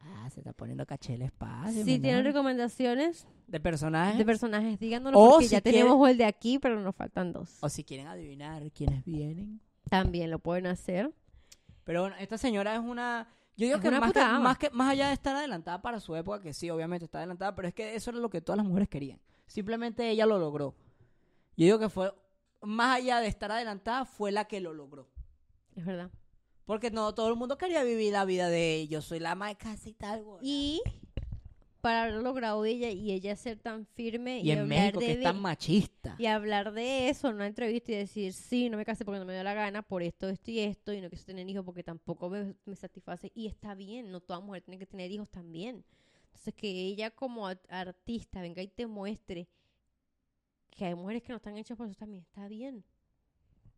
Ah, 0.00 0.28
se 0.30 0.40
está 0.40 0.52
poniendo 0.52 0.84
caché 0.84 1.14
el 1.14 1.22
espacio. 1.22 1.84
si 1.84 2.00
tienen 2.00 2.24
recomendaciones 2.24 3.24
de 3.46 3.60
personajes. 3.60 4.18
de 4.18 4.24
personajes, 4.24 4.78
díganoslo 4.80 5.16
O 5.16 5.30
porque 5.32 5.46
si 5.46 5.52
ya 5.52 5.60
quiere- 5.60 5.78
tenemos 5.78 6.08
el 6.10 6.18
de 6.18 6.24
aquí, 6.24 6.58
pero 6.58 6.80
nos 6.80 6.96
faltan 6.96 7.32
dos. 7.32 7.58
o 7.62 7.68
si 7.68 7.84
quieren 7.84 8.08
adivinar 8.08 8.68
quiénes 8.72 9.04
vienen. 9.04 9.60
También 9.88 10.32
lo 10.32 10.40
pueden 10.40 10.66
hacer. 10.66 11.12
Pero 11.84 12.02
bueno, 12.02 12.16
esta 12.18 12.38
señora 12.38 12.74
es 12.74 12.80
una. 12.80 13.28
Yo 13.56 13.66
digo 13.66 13.76
Es 13.76 13.82
que 13.82 13.90
más, 13.90 14.12
que, 14.12 14.20
más 14.20 14.58
que 14.58 14.70
más 14.70 14.90
allá 14.90 15.08
de 15.08 15.14
estar 15.14 15.36
adelantada 15.36 15.82
para 15.82 16.00
su 16.00 16.16
época, 16.16 16.40
que 16.40 16.54
sí, 16.54 16.70
obviamente 16.70 17.04
está 17.04 17.18
adelantada, 17.18 17.54
pero 17.54 17.68
es 17.68 17.74
que 17.74 17.94
eso 17.94 18.10
era 18.10 18.18
lo 18.18 18.30
que 18.30 18.40
todas 18.40 18.56
las 18.56 18.66
mujeres 18.66 18.88
querían. 18.88 19.20
Simplemente 19.46 20.08
ella 20.08 20.24
lo 20.24 20.38
logró. 20.38 20.74
Yo 21.56 21.66
digo 21.66 21.78
que 21.78 21.90
fue, 21.90 22.14
más 22.62 22.96
allá 22.96 23.20
de 23.20 23.26
estar 23.26 23.52
adelantada, 23.52 24.04
fue 24.06 24.32
la 24.32 24.46
que 24.46 24.60
lo 24.60 24.72
logró. 24.72 25.08
Es 25.76 25.84
verdad. 25.84 26.10
Porque 26.64 26.90
no 26.90 27.14
todo 27.14 27.28
el 27.28 27.36
mundo 27.36 27.58
quería 27.58 27.82
vivir 27.82 28.12
la 28.12 28.24
vida 28.24 28.48
de 28.48 28.86
yo 28.88 29.02
soy 29.02 29.18
la 29.18 29.36
casa 29.56 29.88
y 29.88 29.92
tal. 29.92 30.22
güey. 30.22 30.38
Y 30.42 30.82
para 31.82 32.04
haber 32.04 32.14
logrado 32.22 32.64
ella 32.64 32.90
y 32.90 33.10
ella 33.10 33.34
ser 33.34 33.58
tan 33.58 33.84
firme 33.86 34.38
y, 34.38 34.46
Y 34.46 34.50
en 34.52 34.68
México, 34.68 35.00
de 35.00 35.06
que 35.06 35.12
es 35.14 35.22
tan 35.22 35.40
machista. 35.40 36.14
y 36.16 36.26
hablar 36.26 36.72
de 36.72 37.08
eso 37.08 37.28
en 37.28 37.34
una 37.34 37.48
entrevista 37.48 37.90
y 37.90 37.96
decir, 37.96 38.32
sí, 38.32 38.70
no 38.70 38.76
me 38.76 38.84
casé 38.84 39.04
porque 39.04 39.18
no 39.18 39.26
me 39.26 39.34
dio 39.34 39.42
la 39.42 39.52
gana, 39.52 39.82
por 39.82 40.04
esto, 40.04 40.28
esto 40.28 40.52
y 40.52 40.60
esto, 40.60 40.92
y 40.92 41.00
no 41.00 41.10
quise 41.10 41.24
tener 41.24 41.48
hijos 41.50 41.64
porque 41.64 41.82
tampoco 41.82 42.30
me, 42.30 42.54
me 42.64 42.76
satisface. 42.76 43.32
Y 43.34 43.48
está 43.48 43.74
bien, 43.74 44.12
no 44.12 44.20
toda 44.20 44.38
mujer 44.38 44.62
tiene 44.62 44.78
que 44.78 44.86
tener 44.86 45.10
hijos 45.10 45.28
también. 45.28 45.84
Entonces, 46.26 46.54
que 46.54 46.68
ella 46.68 47.10
como 47.10 47.48
artista 47.48 48.40
venga 48.40 48.62
y 48.62 48.68
te 48.68 48.86
muestre 48.86 49.48
que 50.70 50.84
hay 50.84 50.94
mujeres 50.94 51.22
que 51.22 51.30
no 51.30 51.36
están 51.36 51.56
hechas 51.58 51.76
por 51.76 51.88
eso 51.88 51.98
también 51.98 52.22
está 52.22 52.46
bien. 52.46 52.84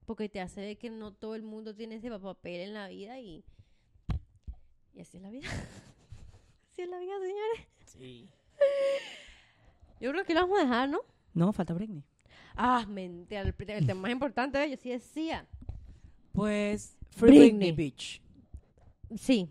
Porque 0.05 0.29
te 0.29 0.43
hace 0.43 0.61
ver 0.61 0.77
que 0.77 0.91
no 0.91 1.15
todo 1.15 1.35
el 1.37 1.43
mundo 1.43 1.75
tiene 1.75 1.95
ese 1.95 2.11
papel 2.11 2.61
en 2.61 2.75
la 2.75 2.87
vida 2.89 3.19
y, 3.19 3.43
y 4.93 5.01
así 5.01 5.17
es 5.17 5.23
la 5.23 5.31
vida. 5.31 5.49
así 6.71 6.83
es 6.83 6.89
la 6.89 6.99
vida, 6.99 7.15
señores. 7.19 7.74
Sí. 7.99 8.29
Yo 10.01 10.11
creo 10.13 10.25
que 10.25 10.35
lo 10.35 10.41
vamos 10.43 10.59
a 10.59 10.63
dejar, 10.63 10.89
¿no? 10.89 11.01
No, 11.33 11.53
falta 11.53 11.75
Britney. 11.75 12.03
Ah, 12.57 12.85
mentira. 12.89 13.41
El, 13.41 13.55
el 13.59 13.87
tema 13.87 14.03
más 14.03 14.11
importante 14.11 14.59
de 14.59 14.65
ellos 14.67 14.81
sí 14.81 14.91
decía. 14.91 15.47
Pues 16.33 16.97
Free 17.11 17.29
Britney, 17.39 17.73
Britney. 17.73 17.73
Beach. 17.73 18.23
Sí. 19.17 19.49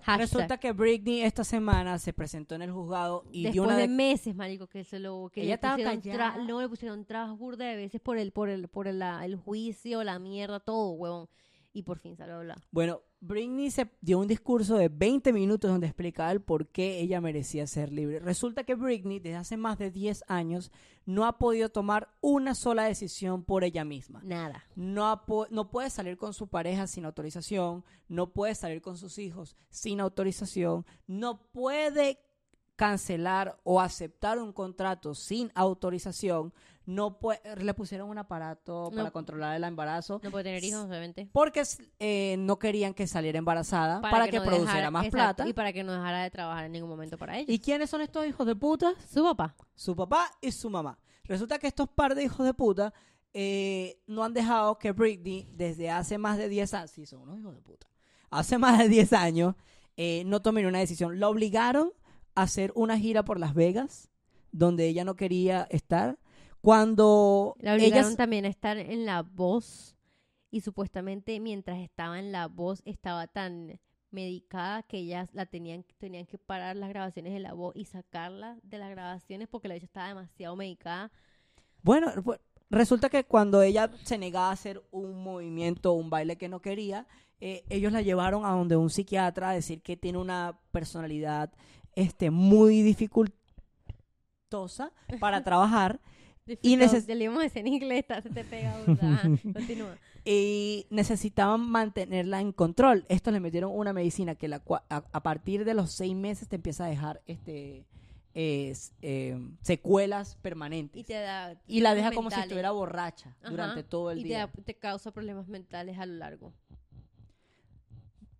Hashtag. 0.00 0.18
Resulta 0.20 0.58
que 0.58 0.72
Britney 0.72 1.22
esta 1.22 1.44
semana 1.44 1.98
se 1.98 2.12
presentó 2.12 2.54
en 2.54 2.62
el 2.62 2.70
juzgado 2.72 3.24
y 3.32 3.42
dio 3.42 3.62
Después 3.62 3.66
una 3.68 3.76
de 3.76 3.82
de- 3.82 3.88
meses, 3.88 4.34
marico, 4.34 4.66
que 4.66 4.84
se 4.84 4.98
lo 4.98 5.30
que 5.32 5.40
Ella 5.42 5.48
le 5.48 5.54
estaba 5.54 5.76
callada. 5.82 6.36
no 6.44 6.60
le 6.60 6.68
pusieron 6.68 7.04
trabas 7.06 7.38
burda 7.38 7.64
de 7.66 7.76
veces 7.76 8.00
por 8.02 8.18
el 8.18 8.30
por 8.32 8.50
el 8.50 8.68
por 8.68 8.86
el, 8.86 8.98
la- 8.98 9.24
el 9.24 9.36
juicio, 9.36 10.04
la 10.04 10.18
mierda, 10.18 10.60
todo, 10.60 10.90
huevón. 10.92 11.28
Y 11.72 11.82
por 11.82 11.98
fin 11.98 12.16
salió 12.16 12.34
a 12.34 12.38
hablar. 12.38 12.58
Bueno, 12.70 13.00
Britney 13.26 13.70
se 13.70 13.90
dio 14.02 14.18
un 14.18 14.28
discurso 14.28 14.76
de 14.76 14.88
20 14.88 15.32
minutos 15.32 15.70
donde 15.70 15.86
explicaba 15.86 16.30
el 16.30 16.42
por 16.42 16.68
qué 16.68 17.00
ella 17.00 17.22
merecía 17.22 17.66
ser 17.66 17.90
libre. 17.90 18.18
Resulta 18.18 18.64
que 18.64 18.74
Britney 18.74 19.18
desde 19.18 19.36
hace 19.36 19.56
más 19.56 19.78
de 19.78 19.90
10 19.90 20.24
años 20.28 20.70
no 21.06 21.24
ha 21.24 21.38
podido 21.38 21.70
tomar 21.70 22.10
una 22.20 22.54
sola 22.54 22.84
decisión 22.84 23.42
por 23.42 23.64
ella 23.64 23.82
misma. 23.84 24.20
Nada. 24.22 24.64
No, 24.76 25.06
ha 25.06 25.24
no 25.50 25.70
puede 25.70 25.88
salir 25.88 26.18
con 26.18 26.34
su 26.34 26.48
pareja 26.48 26.86
sin 26.86 27.06
autorización, 27.06 27.82
no 28.08 28.34
puede 28.34 28.54
salir 28.54 28.82
con 28.82 28.98
sus 28.98 29.18
hijos 29.18 29.56
sin 29.70 30.00
autorización, 30.00 30.84
no 31.06 31.40
puede 31.50 32.18
cancelar 32.76 33.58
o 33.64 33.80
aceptar 33.80 34.38
un 34.38 34.52
contrato 34.52 35.14
sin 35.14 35.50
autorización, 35.54 36.52
no 36.86 37.18
le 37.56 37.74
pusieron 37.74 38.08
un 38.10 38.18
aparato 38.18 38.90
No. 38.90 38.96
para 38.96 39.10
controlar 39.10 39.56
el 39.56 39.64
embarazo 39.64 40.20
No 40.22 40.30
puede 40.30 40.44
tener 40.44 40.62
hijos, 40.64 40.84
obviamente. 40.86 41.28
porque 41.32 41.62
eh, 41.98 42.36
no 42.38 42.58
querían 42.58 42.92
que 42.94 43.06
saliera 43.06 43.38
embarazada 43.38 44.00
para, 44.02 44.28
que, 44.28 44.38
no 44.38 44.44
produciera 44.44 44.72
dejara- 44.74 44.90
más 44.90 45.06
exacto, 45.06 45.36
plata. 45.36 45.48
Y 45.48 45.52
para 45.54 45.72
que 45.72 45.82
no 45.84 45.92
dejara 45.92 46.22
de 46.22 46.30
trabajar 46.30 46.64
en 46.66 46.72
ningún 46.72 46.90
momento 46.90 47.16
para 47.16 47.38
ella. 47.38 47.50
¿Y 47.52 47.58
quiénes 47.58 47.88
son 47.90 48.00
estos 48.02 48.26
hijos 48.26 48.46
de 48.46 48.54
puta? 48.54 48.92
su 49.12 49.22
papá. 49.24 49.54
Su 49.74 49.96
papá 49.96 50.30
y 50.40 50.52
su 50.52 50.68
mamá. 50.70 50.98
Resulta 51.24 51.58
que 51.58 51.66
estos 51.66 51.88
par 51.88 52.14
de 52.14 52.24
hijos 52.24 52.44
de 52.44 52.52
puta 52.52 52.92
eh, 53.32 53.98
no 54.06 54.22
han 54.22 54.34
dejado 54.34 54.78
que 54.78 54.92
Britney 54.92 55.48
desde 55.52 55.90
hace 55.90 56.18
más 56.18 56.36
de 56.38 56.48
10 56.48 56.74
años, 56.74 56.90
sí, 56.90 57.06
son 57.06 57.22
unos 57.22 57.38
hijos 57.38 57.54
de 57.54 57.62
puta, 57.62 57.88
hace 58.30 58.58
más 58.58 58.78
de 58.78 58.88
10 58.88 59.12
años 59.14 59.54
eh, 59.96 60.22
no 60.26 60.42
tomen 60.42 60.66
una 60.66 60.80
decisión. 60.80 61.18
La 61.18 61.28
obligaron 61.28 61.92
a 62.34 62.42
hacer 62.42 62.72
una 62.74 62.98
gira 62.98 63.24
por 63.24 63.40
Las 63.40 63.54
Vegas, 63.54 64.10
donde 64.52 64.86
ella 64.86 65.04
no 65.04 65.16
quería 65.16 65.66
estar. 65.70 66.18
Cuando 66.64 67.56
La 67.58 67.74
obligaron 67.74 68.06
ella 68.06 68.16
también 68.16 68.46
a 68.46 68.48
estar 68.48 68.78
en 68.78 69.04
la 69.04 69.20
voz 69.20 69.94
y 70.50 70.62
supuestamente 70.62 71.38
mientras 71.38 71.78
estaba 71.78 72.18
en 72.18 72.32
la 72.32 72.48
voz 72.48 72.80
estaba 72.86 73.26
tan 73.26 73.78
medicada 74.10 74.82
que 74.82 74.96
ellas 74.96 75.28
la 75.34 75.44
tenían 75.44 75.84
tenían 75.98 76.24
que 76.24 76.38
parar 76.38 76.76
las 76.76 76.88
grabaciones 76.88 77.34
de 77.34 77.40
la 77.40 77.52
voz 77.52 77.76
y 77.76 77.84
sacarla 77.84 78.56
de 78.62 78.78
las 78.78 78.88
grabaciones 78.88 79.46
porque 79.46 79.68
la 79.68 79.74
bicha 79.74 79.84
estaba 79.84 80.08
demasiado 80.08 80.56
medicada. 80.56 81.12
Bueno, 81.82 82.10
resulta 82.70 83.10
que 83.10 83.24
cuando 83.24 83.60
ella 83.60 83.90
se 84.04 84.16
negaba 84.16 84.48
a 84.48 84.52
hacer 84.52 84.82
un 84.90 85.22
movimiento, 85.22 85.92
un 85.92 86.08
baile 86.08 86.36
que 86.36 86.48
no 86.48 86.60
quería, 86.60 87.06
eh, 87.40 87.62
ellos 87.68 87.92
la 87.92 88.00
llevaron 88.00 88.46
a 88.46 88.52
donde 88.52 88.76
un 88.76 88.88
psiquiatra 88.88 89.50
a 89.50 89.52
decir 89.52 89.82
que 89.82 89.98
tiene 89.98 90.16
una 90.16 90.58
personalidad 90.70 91.52
este, 91.94 92.30
muy 92.30 92.80
dificultosa 92.80 93.34
para 95.20 95.44
trabajar 95.44 96.00
Y 96.62 96.76
neces- 96.76 97.06
Ya 97.06 97.14
le 97.14 97.24
íbamos 97.24 97.40
a 97.40 97.44
decir 97.44 97.60
en 97.60 97.68
inglés, 97.68 98.00
está- 98.00 98.20
se 98.20 98.30
te 98.30 98.44
pega. 98.44 98.76
Ajá, 98.86 99.22
Continúa. 99.42 99.96
y 100.24 100.86
necesitaban 100.90 101.60
mantenerla 101.60 102.40
en 102.40 102.52
control. 102.52 103.04
Esto 103.08 103.30
le 103.30 103.40
metieron 103.40 103.70
una 103.74 103.92
medicina 103.92 104.34
que 104.34 104.48
la, 104.48 104.62
a, 104.90 104.96
a 105.10 105.22
partir 105.22 105.64
de 105.64 105.74
los 105.74 105.92
seis 105.92 106.14
meses 106.14 106.48
te 106.48 106.56
empieza 106.56 106.84
a 106.84 106.88
dejar 106.88 107.22
este 107.26 107.86
es, 108.34 108.92
eh, 109.00 109.38
secuelas 109.62 110.36
permanentes. 110.42 111.00
Y 111.00 111.04
te 111.04 111.14
da 111.14 111.56
Y 111.68 111.80
la 111.80 111.94
deja 111.94 112.10
como 112.12 112.30
si 112.30 112.40
estuviera 112.40 112.72
borracha 112.72 113.36
Ajá, 113.40 113.50
durante 113.50 113.82
todo 113.84 114.10
el 114.10 114.18
y 114.18 114.22
te 114.22 114.28
día. 114.28 114.50
te 114.64 114.74
causa 114.74 115.12
problemas 115.12 115.46
mentales 115.48 115.98
a 115.98 116.04
lo 116.06 116.14
largo. 116.14 116.52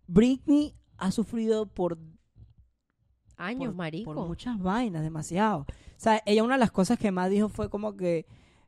Britney 0.07 0.75
ha 0.97 1.11
sufrido 1.11 1.65
por, 1.65 1.97
Años, 3.37 3.67
por, 3.67 3.75
marico. 3.75 4.13
por 4.13 4.27
muchas 4.27 4.59
vainas, 4.59 5.03
demasiado. 5.03 5.59
O 5.61 5.65
sea, 5.97 6.21
ella 6.25 6.43
una 6.43 6.55
de 6.55 6.59
las 6.59 6.71
cosas 6.71 6.97
que 6.99 7.11
más 7.11 7.29
dijo 7.29 7.49
fue 7.49 7.69
como 7.69 7.95
que... 7.95 8.25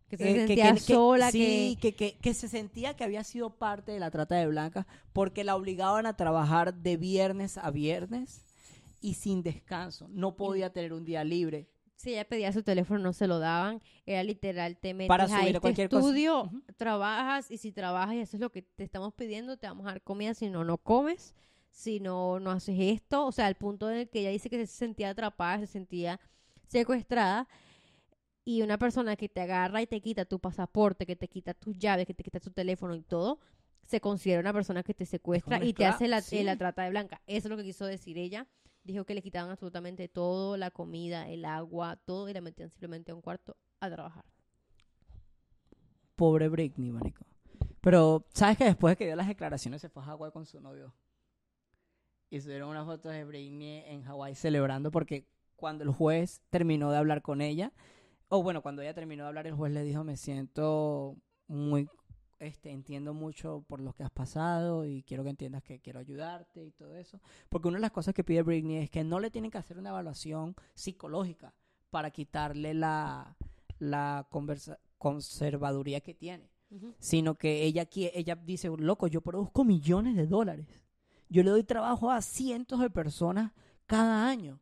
que 0.10 0.17
se 0.17 0.32
eh, 0.32 0.47
sentía 0.47 0.75
sola, 0.77 1.32
sí, 1.32 1.77
que... 1.82 1.93
que, 1.93 2.12
que, 2.13 2.17
que 2.19 2.34
se 2.34 2.47
sentía 2.47 2.95
que 2.95 3.03
había 3.03 3.23
sido 3.23 3.49
parte 3.51 3.91
de 3.91 3.99
la 3.99 4.12
trata 4.12 4.36
de 4.36 4.47
blancas 4.47 4.86
porque 5.13 5.43
la 5.43 5.56
obligaban 5.56 6.06
a 6.06 6.15
trabajar 6.15 6.73
de 6.73 6.97
viernes 6.97 7.58
a 7.58 7.71
viernes 7.71 8.45
y 9.01 9.13
sin 9.15 9.43
descanso. 9.43 10.08
No 10.10 10.36
podía 10.36 10.71
tener 10.71 10.93
un 10.93 11.06
día 11.06 11.23
libre. 11.23 11.67
Si 11.95 12.12
ella 12.12 12.25
pedía 12.25 12.53
su 12.53 12.62
teléfono, 12.62 12.99
no 12.99 13.12
se 13.12 13.25
lo 13.25 13.39
daban. 13.39 13.82
Era 14.06 14.21
literal, 14.21 14.77
te 14.77 14.93
metes 14.93 15.08
Para 15.08 15.23
a 15.23 15.27
subir 15.27 15.47
este 15.47 15.60
cualquier 15.60 15.89
cosa. 15.89 15.99
estudio, 16.01 16.43
Ujú. 16.43 16.62
trabajas, 16.77 17.49
y 17.49 17.58
si 17.58 17.71
trabajas 17.71 18.13
y 18.15 18.19
eso 18.19 18.38
es 18.38 18.41
lo 18.41 18.51
que 18.51 18.62
te 18.62 18.84
estamos 18.84 19.13
pidiendo, 19.15 19.58
te 19.58 19.65
vamos 19.67 19.88
a 19.88 19.89
dar 19.89 20.01
comida, 20.03 20.36
si 20.36 20.47
no, 20.49 20.63
no 20.63 20.77
comes, 20.77 21.34
si 21.77 21.99
no, 21.99 22.39
no 22.39 22.49
haces 22.49 22.75
esto. 22.79 23.27
O 23.27 23.31
sea, 23.31 23.45
al 23.45 23.53
punto 23.53 23.89
en 23.91 23.97
el 23.97 24.09
que 24.09 24.21
ella 24.21 24.31
dice 24.31 24.49
que 24.49 24.57
se 24.65 24.65
sentía 24.65 25.11
atrapada, 25.11 25.59
se 25.59 25.67
sentía 25.67 26.19
secuestrada. 26.67 27.47
Y 28.43 28.63
una 28.63 28.79
persona 28.79 29.15
que 29.15 29.29
te 29.29 29.41
agarra 29.41 29.81
y 29.81 29.87
te 29.87 30.01
quita 30.01 30.25
tu 30.25 30.39
pasaporte, 30.39 31.05
que 31.05 31.15
te 31.15 31.27
quita 31.27 31.53
tus 31.53 31.77
llaves, 31.77 32.07
que 32.07 32.15
te 32.15 32.23
quita 32.23 32.39
tu 32.39 32.49
teléfono 32.49 32.95
y 32.95 33.03
todo, 33.03 33.39
se 33.85 34.01
considera 34.01 34.39
una 34.39 34.53
persona 34.53 34.81
que 34.81 34.95
te 34.95 35.05
secuestra 35.05 35.63
y 35.63 35.73
te 35.73 35.85
hace 35.85 36.07
la, 36.07 36.21
sí. 36.21 36.39
eh, 36.39 36.43
la 36.43 36.55
trata 36.55 36.81
de 36.83 36.89
blanca. 36.89 37.21
Eso 37.27 37.47
es 37.47 37.51
lo 37.51 37.57
que 37.57 37.63
quiso 37.63 37.85
decir 37.85 38.17
ella. 38.17 38.47
Dijo 38.83 39.05
que 39.05 39.13
le 39.13 39.21
quitaban 39.21 39.51
absolutamente 39.51 40.07
todo, 40.07 40.57
la 40.57 40.71
comida, 40.71 41.29
el 41.29 41.45
agua, 41.45 41.97
todo, 42.05 42.27
y 42.27 42.33
la 42.33 42.41
metían 42.41 42.71
simplemente 42.71 43.11
a 43.11 43.15
un 43.15 43.21
cuarto 43.21 43.55
a 43.81 43.89
trabajar. 43.91 44.25
Pobre 46.15 46.47
Britney, 46.47 46.91
marico. 46.91 47.25
Pero, 47.81 48.25
¿sabes 48.33 48.57
que 48.57 48.65
después 48.65 48.93
de 48.93 48.97
que 48.97 49.05
dio 49.05 49.15
las 49.15 49.27
declaraciones 49.27 49.81
se 49.81 49.89
fue 49.89 50.01
a 50.01 50.07
Hawái 50.07 50.31
con 50.31 50.45
su 50.45 50.59
novio? 50.59 50.95
Y 52.29 52.41
subieron 52.41 52.69
unas 52.69 52.85
fotos 52.85 53.11
de 53.11 53.23
Britney 53.23 53.83
en 53.87 54.03
Hawái 54.03 54.35
celebrando 54.35 54.91
porque 54.91 55.25
cuando 55.55 55.83
el 55.83 55.91
juez 55.91 56.41
terminó 56.49 56.91
de 56.91 56.97
hablar 56.97 57.21
con 57.21 57.41
ella, 57.41 57.71
o 58.29 58.43
bueno, 58.43 58.61
cuando 58.61 58.81
ella 58.81 58.93
terminó 58.93 59.23
de 59.23 59.29
hablar, 59.29 59.47
el 59.47 59.53
juez 59.53 59.71
le 59.71 59.83
dijo, 59.83 60.03
me 60.03 60.17
siento 60.17 61.15
muy, 61.47 61.87
este, 62.39 62.71
entiendo 62.71 63.13
mucho 63.13 63.63
por 63.67 63.79
lo 63.79 63.93
que 63.93 64.03
has 64.03 64.11
pasado 64.11 64.85
y 64.85 65.03
quiero 65.03 65.23
que 65.23 65.29
entiendas 65.29 65.63
que 65.63 65.79
quiero 65.79 65.99
ayudarte 65.99 66.63
y 66.63 66.71
todo 66.71 66.95
eso. 66.95 67.21
Porque 67.49 67.69
una 67.69 67.77
de 67.77 67.81
las 67.81 67.91
cosas 67.91 68.13
que 68.13 68.23
pide 68.25 68.41
Britney 68.43 68.77
es 68.77 68.89
que 68.89 69.03
no 69.05 69.19
le 69.19 69.31
tienen 69.31 69.49
que 69.49 69.57
hacer 69.57 69.77
una 69.77 69.89
evaluación 69.89 70.55
psicológica 70.73 71.53
para 71.89 72.11
quitarle 72.11 72.73
la, 72.73 73.37
la 73.79 74.27
conversa- 74.29 74.79
conservaduría 74.97 76.01
que 76.01 76.13
tiene 76.13 76.49
sino 76.99 77.35
que 77.35 77.63
ella 77.63 77.87
ella 77.93 78.35
dice, 78.35 78.69
loco, 78.77 79.07
yo 79.07 79.21
produzco 79.21 79.63
millones 79.63 80.17
de 80.17 80.27
dólares. 80.27 80.67
Yo 81.29 81.43
le 81.43 81.49
doy 81.51 81.63
trabajo 81.63 82.09
a 82.11 82.21
cientos 82.21 82.79
de 82.79 82.89
personas 82.89 83.51
cada 83.85 84.27
año. 84.27 84.59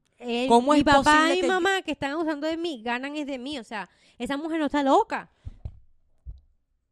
¿Cómo 0.48 0.72
mi 0.74 0.80
es 0.80 0.84
papá 0.86 1.04
posible 1.04 1.34
y 1.34 1.36
mi 1.38 1.42
que- 1.42 1.48
mamá 1.48 1.82
que 1.82 1.92
están 1.92 2.12
abusando 2.12 2.48
de 2.48 2.58
mí, 2.58 2.82
ganan 2.84 3.16
es 3.16 3.28
de 3.28 3.38
mí. 3.38 3.60
O 3.60 3.64
sea, 3.64 3.90
esa 4.18 4.38
mujer 4.38 4.60
no 4.60 4.66
está 4.66 4.82
loca. 4.82 5.30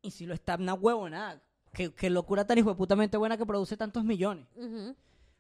Y 0.02 0.12
si 0.12 0.26
lo 0.26 0.34
está 0.34 0.56
una 0.56 0.74
huevonada, 0.74 1.42
qué, 1.74 1.94
qué 1.94 2.10
locura 2.10 2.46
tan 2.46 2.58
hijo 2.58 2.70
de 2.70 2.76
putamente 2.76 3.18
buena 3.18 3.38
que 3.38 3.46
produce 3.46 3.78
tantos 3.78 4.04
millones. 4.04 4.46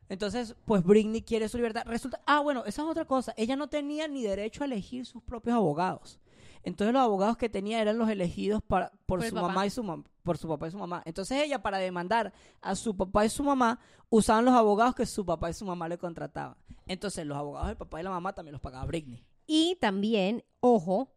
Entonces, 0.09 0.55
pues 0.65 0.83
Britney 0.83 1.21
quiere 1.21 1.49
su 1.49 1.57
libertad. 1.57 1.83
Resulta, 1.85 2.21
ah, 2.25 2.39
bueno, 2.39 2.63
esa 2.65 2.81
es 2.83 2.87
otra 2.87 3.05
cosa. 3.05 3.33
Ella 3.37 3.55
no 3.55 3.67
tenía 3.67 4.07
ni 4.07 4.23
derecho 4.23 4.63
a 4.63 4.65
elegir 4.65 5.05
sus 5.05 5.21
propios 5.23 5.55
abogados. 5.55 6.19
Entonces 6.63 6.93
los 6.93 7.01
abogados 7.01 7.37
que 7.37 7.49
tenía 7.49 7.81
eran 7.81 7.97
los 7.97 8.09
elegidos 8.09 8.61
para, 8.63 8.91
por, 9.05 9.21
su 9.23 9.33
papá. 9.35 9.47
mamá 9.47 9.65
y 9.65 9.69
su 9.69 9.83
mam- 9.83 10.05
por 10.23 10.37
su 10.37 10.47
papá 10.47 10.67
y 10.67 10.71
su 10.71 10.77
mamá. 10.77 11.01
Entonces 11.05 11.41
ella 11.43 11.61
para 11.61 11.77
demandar 11.77 12.31
a 12.61 12.75
su 12.75 12.95
papá 12.95 13.25
y 13.25 13.29
su 13.29 13.43
mamá 13.43 13.79
usaban 14.09 14.45
los 14.45 14.53
abogados 14.53 14.95
que 14.95 15.05
su 15.05 15.25
papá 15.25 15.49
y 15.49 15.53
su 15.53 15.65
mamá 15.65 15.89
le 15.89 15.97
contrataban. 15.97 16.55
Entonces 16.87 17.25
los 17.25 17.37
abogados 17.37 17.67
del 17.67 17.77
papá 17.77 17.99
y 17.99 18.03
la 18.03 18.09
mamá 18.09 18.33
también 18.33 18.53
los 18.53 18.61
pagaba 18.61 18.85
Britney. 18.85 19.23
Y 19.45 19.77
también, 19.81 20.43
ojo, 20.61 21.11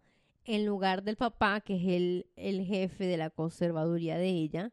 en 0.45 0.67
lugar 0.67 1.03
del 1.05 1.17
papá, 1.17 1.61
que 1.61 1.77
es 1.77 1.83
el, 1.97 2.27
el 2.37 2.65
jefe 2.65 3.07
de 3.07 3.17
la 3.17 3.31
conservaduría 3.31 4.19
de 4.19 4.29
ella, 4.29 4.73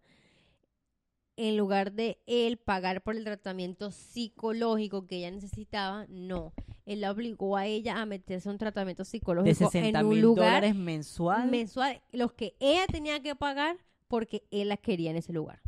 en 1.36 1.58
lugar 1.58 1.94
de 1.94 2.22
él 2.28 2.58
pagar 2.58 3.02
por 3.02 3.16
el 3.16 3.24
tratamiento 3.24 3.90
psicológico 3.92 5.08
que 5.08 5.18
ella 5.18 5.32
necesitaba, 5.32 6.06
no. 6.10 6.54
Él 6.86 7.02
la 7.02 7.12
obligó 7.12 7.58
a 7.58 7.66
ella 7.66 8.02
a 8.02 8.06
meterse 8.06 8.50
a 8.50 8.52
un 8.52 8.58
tratamiento 8.58 9.04
De 9.04 9.10
psicológico 9.10 9.70
60 9.72 10.00
en 10.00 10.06
un 10.06 10.22
lugar 10.22 10.48
dólares 10.62 10.76
mensual. 10.76 11.50
mensual, 11.50 12.02
los 12.12 12.34
que 12.34 12.56
ella 12.60 12.86
tenía 12.88 13.22
que 13.22 13.36
pagar 13.36 13.78
porque 14.08 14.44
él 14.52 14.70
la 14.70 14.78
quería 14.78 15.10
en 15.12 15.18
ese 15.18 15.34
lugar. 15.34 15.62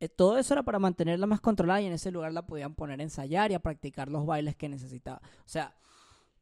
Eh, 0.00 0.08
Todo 0.08 0.38
eso 0.38 0.54
era 0.54 0.62
para 0.62 0.78
mantenerla 0.78 1.26
más 1.26 1.40
controlada 1.40 1.80
y 1.80 1.86
en 1.86 1.92
ese 1.92 2.10
lugar 2.10 2.32
la 2.32 2.46
podían 2.46 2.74
poner 2.74 2.98
a 3.00 3.02
ensayar 3.02 3.50
y 3.50 3.54
a 3.54 3.60
practicar 3.60 4.08
los 4.10 4.26
bailes 4.26 4.56
que 4.56 4.68
necesitaba. 4.68 5.20
O 5.40 5.48
sea, 5.48 5.74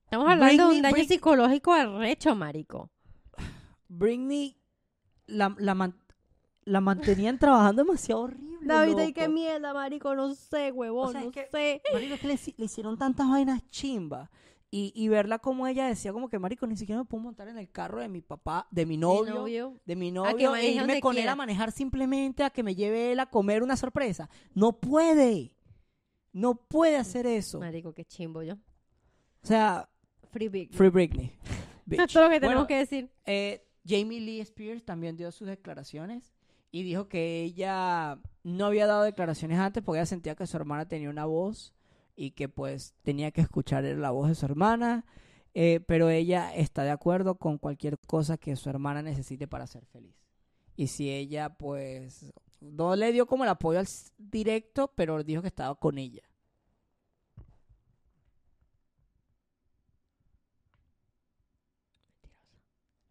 Estamos 0.04 0.28
hablando 0.30 0.68
de 0.70 0.76
un 0.76 0.82
daño 0.82 1.04
psicológico 1.04 1.72
arrecho, 1.72 2.34
marico. 2.34 2.90
Britney 3.88 4.56
la, 5.26 5.54
la, 5.58 5.74
man- 5.74 5.96
la 6.64 6.80
mantenían 6.80 7.38
trabajando 7.38 7.82
demasiado 7.84 8.22
horrible. 8.22 8.53
Loco. 8.66 9.32
mierda, 9.32 9.74
marico, 9.74 10.14
no 10.14 10.34
sé, 10.34 10.72
huevón, 10.72 11.08
O 11.08 11.12
sea, 11.12 11.20
es 11.20 11.26
no 11.26 11.32
que- 11.32 11.46
sé. 11.50 11.82
Marico, 11.92 12.14
es 12.14 12.20
que 12.20 12.26
le, 12.28 12.34
hici- 12.34 12.54
le 12.56 12.64
hicieron 12.66 12.98
tantas 12.98 13.28
vainas 13.28 13.68
chimbas. 13.70 14.28
Y, 14.70 14.92
y 14.96 15.06
verla 15.06 15.38
como 15.38 15.68
ella 15.68 15.86
decía 15.86 16.12
como 16.12 16.28
que, 16.28 16.38
marico, 16.40 16.66
ni 16.66 16.76
siquiera 16.76 17.00
me 17.00 17.04
puedo 17.06 17.22
montar 17.22 17.46
en 17.46 17.58
el 17.58 17.70
carro 17.70 18.00
de 18.00 18.08
mi 18.08 18.22
papá, 18.22 18.66
de 18.72 18.84
mi 18.86 18.96
novio, 18.96 19.80
de 19.84 19.94
mi 19.94 20.10
novio, 20.10 20.56
e 20.56 20.70
irme 20.72 21.00
con 21.00 21.16
él 21.16 21.28
a 21.28 21.36
manejar 21.36 21.70
simplemente 21.70 22.42
a 22.42 22.50
que 22.50 22.64
me 22.64 22.74
lleve 22.74 23.12
él 23.12 23.20
a 23.20 23.26
comer 23.26 23.62
una 23.62 23.76
sorpresa. 23.76 24.28
No 24.52 24.72
puede. 24.80 25.54
No 26.32 26.56
puede 26.56 26.96
hacer 26.96 27.24
eso. 27.24 27.60
Marico, 27.60 27.92
qué 27.94 28.04
chimbo 28.04 28.42
yo. 28.42 28.54
O 28.54 29.46
sea, 29.46 29.88
Free 30.32 30.48
Big. 30.48 30.74
Free 30.74 30.88
Britney. 30.88 31.38
Bitch. 31.86 32.00
es 32.00 32.12
todo 32.12 32.24
lo 32.24 32.30
que 32.30 32.40
tenemos 32.40 32.64
Bueno, 32.64 32.66
que 32.66 32.78
decir. 32.78 33.12
eh, 33.26 33.64
Jamie 33.86 34.18
Lee 34.20 34.40
Spears 34.40 34.84
también 34.84 35.16
dio 35.16 35.30
sus 35.30 35.46
declaraciones 35.46 36.33
y 36.74 36.82
dijo 36.82 37.06
que 37.06 37.40
ella 37.44 38.18
no 38.42 38.66
había 38.66 38.88
dado 38.88 39.04
declaraciones 39.04 39.60
antes 39.60 39.80
porque 39.80 40.00
ella 40.00 40.06
sentía 40.06 40.34
que 40.34 40.44
su 40.44 40.56
hermana 40.56 40.88
tenía 40.88 41.08
una 41.08 41.24
voz 41.24 41.72
y 42.16 42.32
que 42.32 42.48
pues 42.48 42.94
tenía 43.02 43.30
que 43.30 43.42
escuchar 43.42 43.84
la 43.84 44.10
voz 44.10 44.26
de 44.26 44.34
su 44.34 44.44
hermana, 44.44 45.06
eh, 45.54 45.78
pero 45.86 46.08
ella 46.10 46.52
está 46.52 46.82
de 46.82 46.90
acuerdo 46.90 47.36
con 47.36 47.58
cualquier 47.58 47.96
cosa 48.00 48.38
que 48.38 48.56
su 48.56 48.68
hermana 48.70 49.02
necesite 49.02 49.46
para 49.46 49.68
ser 49.68 49.86
feliz. 49.86 50.16
Y 50.74 50.88
si 50.88 51.10
ella 51.10 51.50
pues 51.50 52.32
no 52.60 52.96
le 52.96 53.12
dio 53.12 53.26
como 53.26 53.44
el 53.44 53.50
apoyo 53.50 53.78
al 53.78 53.86
directo, 54.18 54.90
pero 54.96 55.22
dijo 55.22 55.42
que 55.42 55.48
estaba 55.48 55.76
con 55.76 55.96
ella. 55.96 56.22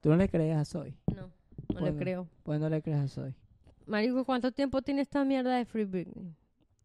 ¿Tú 0.01 0.09
no 0.09 0.17
le 0.17 0.27
crees 0.27 0.57
a 0.57 0.65
Zoe? 0.65 0.97
No, 1.15 1.31
no 1.73 1.79
le 1.79 1.95
creo. 1.95 2.27
Pues 2.43 2.59
no 2.59 2.67
le 2.67 2.81
crees 2.81 2.99
a 2.99 3.07
Zoe. 3.07 3.33
Marico, 3.85 4.25
¿cuánto 4.25 4.51
tiempo 4.51 4.81
tiene 4.81 5.01
esta 5.01 5.23
mierda 5.25 5.55
de 5.57 5.65
Free 5.65 5.85
Britney? 5.85 6.35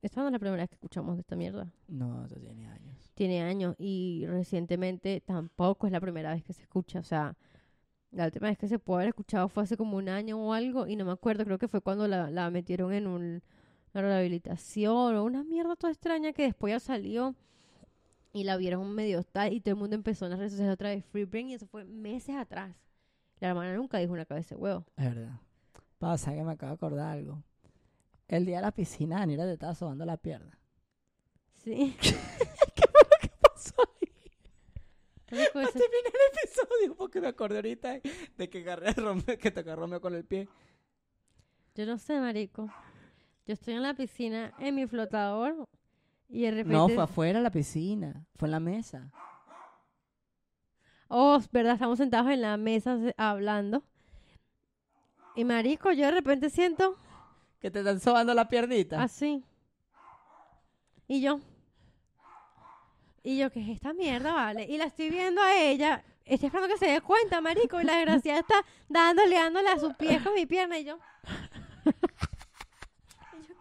Esta 0.02 0.20
no 0.20 0.28
es 0.28 0.32
la 0.32 0.38
primera 0.38 0.62
vez 0.62 0.68
que 0.68 0.74
escuchamos 0.76 1.16
de 1.16 1.20
esta 1.22 1.37
mierda. 1.37 1.72
No, 1.88 2.24
eso 2.24 2.37
tiene 2.37 2.68
años. 2.68 2.96
Tiene 3.14 3.42
años 3.42 3.74
y 3.78 4.24
recientemente 4.26 5.20
tampoco 5.20 5.87
es 5.87 5.92
la 5.92 6.00
primera 6.00 6.32
vez 6.32 6.44
que 6.44 6.52
se 6.52 6.62
escucha. 6.62 7.00
O 7.00 7.04
sea, 7.04 7.37
la 8.12 8.26
última 8.26 8.48
vez 8.48 8.58
que 8.58 8.68
se 8.68 8.78
puede 8.78 8.98
haber 8.98 9.08
escuchado 9.08 9.48
fue 9.48 9.64
hace 9.64 9.76
como 9.76 9.96
un 9.96 10.08
año 10.08 10.38
o 10.38 10.52
algo 10.52 10.87
y 10.87 10.94
no 10.96 11.04
me 11.04 11.12
acuerdo. 11.12 11.44
Creo 11.44 11.58
que 11.58 11.66
fue 11.68 11.80
cuando 11.80 12.06
la, 12.06 12.30
la 12.30 12.50
metieron 12.50 12.92
en 12.92 13.06
un- 13.08 13.42
una 13.94 14.02
rehabilitación 14.02 15.16
o 15.16 15.24
una 15.24 15.42
mierda 15.42 15.74
toda 15.74 15.92
extraña 15.92 16.32
que 16.32 16.42
después 16.44 16.72
ya 16.72 16.78
salió 16.80 17.34
y 18.32 18.44
la 18.44 18.56
vieron 18.56 18.94
medio 18.94 19.24
tal 19.24 19.52
y 19.52 19.61
todo 19.61 19.74
el 19.74 19.80
mundo 19.80 19.96
empezó 19.96 20.26
en 20.26 20.30
las 20.32 20.38
redes 20.38 20.52
sociales 20.52 20.74
otra 20.74 20.90
vez 20.90 21.04
Free 21.06 21.24
Britney 21.24 21.52
y 21.52 21.54
eso 21.56 21.66
fue 21.66 21.84
meses 21.84 22.37
atrás. 22.37 22.76
La 23.40 23.48
hermana 23.48 23.74
nunca 23.74 23.98
dijo 23.98 24.12
una 24.12 24.24
cabeza 24.26 24.54
de 24.54 24.61
huevo. 24.61 24.84
Es 24.96 25.04
verdad. 25.06 25.40
Pasa 25.98 26.32
que 26.32 26.42
me 26.44 26.52
acabo 26.52 26.70
de 26.70 26.74
acordar 26.76 27.12
algo. 27.18 27.42
El 28.28 28.44
día 28.46 28.56
de 28.56 28.62
la 28.62 28.72
piscina, 28.72 29.18
Daniela 29.20 29.44
te 29.44 29.54
estaba 29.54 29.74
sobando 29.74 30.04
la 30.04 30.16
pierna. 30.16 30.58
Sí. 31.56 31.96
¿Qué 32.00 33.30
pasó 33.40 33.74
ahí? 33.80 34.12
Eso- 35.26 35.52
Terminé 35.52 36.08
el 36.08 36.38
episodio 36.38 36.96
porque 36.96 37.20
me 37.20 37.28
acordé 37.28 37.56
ahorita 37.56 38.00
de 38.37 38.50
que 38.50 38.58
agarré 38.61 38.88
a 38.90 38.92
Romeo, 38.94 39.38
que 39.38 39.50
te 39.50 39.61
agarró 39.61 39.82
Romeo 39.82 40.00
con 40.00 40.14
el 40.14 40.24
pie. 40.24 40.48
Yo 41.74 41.87
no 41.87 41.98
sé, 41.98 42.18
marico. 42.20 42.68
Yo 43.46 43.54
estoy 43.54 43.74
en 43.74 43.82
la 43.82 43.94
piscina 43.94 44.52
en 44.58 44.74
mi 44.74 44.87
flotador 44.87 45.64
y 46.28 46.42
de 46.42 46.50
repente... 46.50 46.72
No, 46.76 46.88
fue 46.88 47.02
afuera 47.02 47.40
la 47.40 47.50
piscina. 47.50 48.26
Fue 48.37 48.46
en 48.48 48.52
la 48.52 48.61
mesa. 48.61 49.11
Oh, 51.08 51.40
verdad, 51.52 51.74
estamos 51.74 51.96
sentados 51.98 52.30
en 52.30 52.42
la 52.42 52.56
mesa 52.58 52.98
hablando. 53.16 53.82
Y 55.38 55.44
marico, 55.44 55.92
yo 55.92 56.07
de 56.07 56.11
repente 56.11 56.51
siento 56.51 56.96
Que 57.61 57.70
te 57.70 57.79
están 57.79 58.01
sobando 58.01 58.35
la 58.35 58.48
piernita. 58.48 59.01
así. 59.01 59.44
Y 61.07 61.20
yo... 61.20 61.38
Y 63.22 63.38
yo, 63.38 63.48
¿qué 63.53 63.61
es 63.61 63.68
esta 63.68 63.92
mierda, 63.92 64.33
vale? 64.33 64.64
Y 64.64 64.79
la 64.79 64.87
estoy 64.87 65.11
viendo 65.11 65.40
a 65.40 65.55
ella. 65.55 66.03
Estoy 66.24 66.48
esperando 66.48 66.74
que 66.74 66.79
se 66.79 66.90
dé 66.90 67.01
cuenta, 67.03 67.40
marico. 67.40 67.81
Y 67.81 67.85
la 67.85 67.98
desgraciada 67.98 68.40
está 68.40 68.64
dándole, 68.88 69.37
dándole 69.37 69.68
a 69.68 69.79
su 69.79 69.94
pie 69.94 70.20
con 70.24 70.35
mi 70.35 70.44
pierna. 70.44 70.77
Y 70.77 70.85
yo... 70.85 70.98
y 71.85 73.46
yo, 73.46 73.55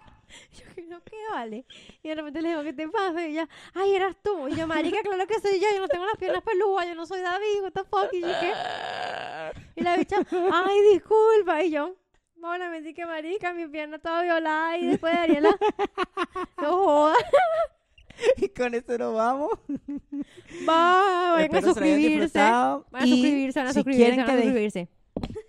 yo, 0.54 0.74
¿qué 0.74 0.82
no 0.88 1.04
qué 1.04 1.18
vale? 1.30 1.68
Y 2.02 2.10
de 2.10 2.16
repente 2.16 2.42
le 2.42 2.50
digo, 2.50 2.64
¿qué 2.64 2.74
te 2.74 2.90
pasa? 2.90 3.22
Y 3.22 3.34
ella, 3.34 3.48
ay, 3.76 3.94
eras 3.94 4.16
tú. 4.24 4.48
Y 4.48 4.56
yo, 4.56 4.66
marica, 4.66 4.98
claro 5.04 5.28
que 5.28 5.40
soy 5.40 5.60
yo. 5.60 5.68
Yo 5.76 5.82
no 5.82 5.88
tengo 5.88 6.06
las 6.08 6.18
piernas 6.18 6.42
peludas. 6.42 6.88
Yo 6.88 6.96
no 6.96 7.06
soy 7.06 7.22
David. 7.22 7.62
What 7.62 7.74
the 7.74 7.84
fuck? 7.84 8.12
Y 8.14 8.22
yo, 8.22 8.28
¿qué? 8.40 8.52
Y 9.76 9.82
la 9.82 9.98
bicha, 9.98 10.18
ay, 10.32 10.82
disculpa. 10.94 11.64
Y 11.64 11.72
yo, 11.72 11.96
bueno, 12.36 12.70
me 12.70 12.94
que 12.94 13.06
marica, 13.06 13.54
mi 13.54 13.68
pierna 13.68 14.00
toda 14.00 14.24
violada. 14.24 14.78
Y 14.78 14.88
después 14.88 15.14
de 15.14 15.20
Ariela, 15.20 15.50
no 16.62 16.78
jodas. 16.78 17.18
Y 18.38 18.50
con 18.50 18.74
eso 18.74 18.98
nos 18.98 19.14
vamos. 19.14 19.52
Va, 20.68 21.34
vayan 21.34 21.56
a 21.56 21.62
suscribirse. 21.62 22.40
Van 22.40 22.84
a 22.94 23.06
suscribirse, 23.08 23.60
van 23.60 23.68
a 23.68 23.74
si 23.74 23.76
suscribirse, 23.76 24.18
van 24.18 24.30
a 24.30 24.36
de- 24.36 24.42
suscribirse. 24.44 24.90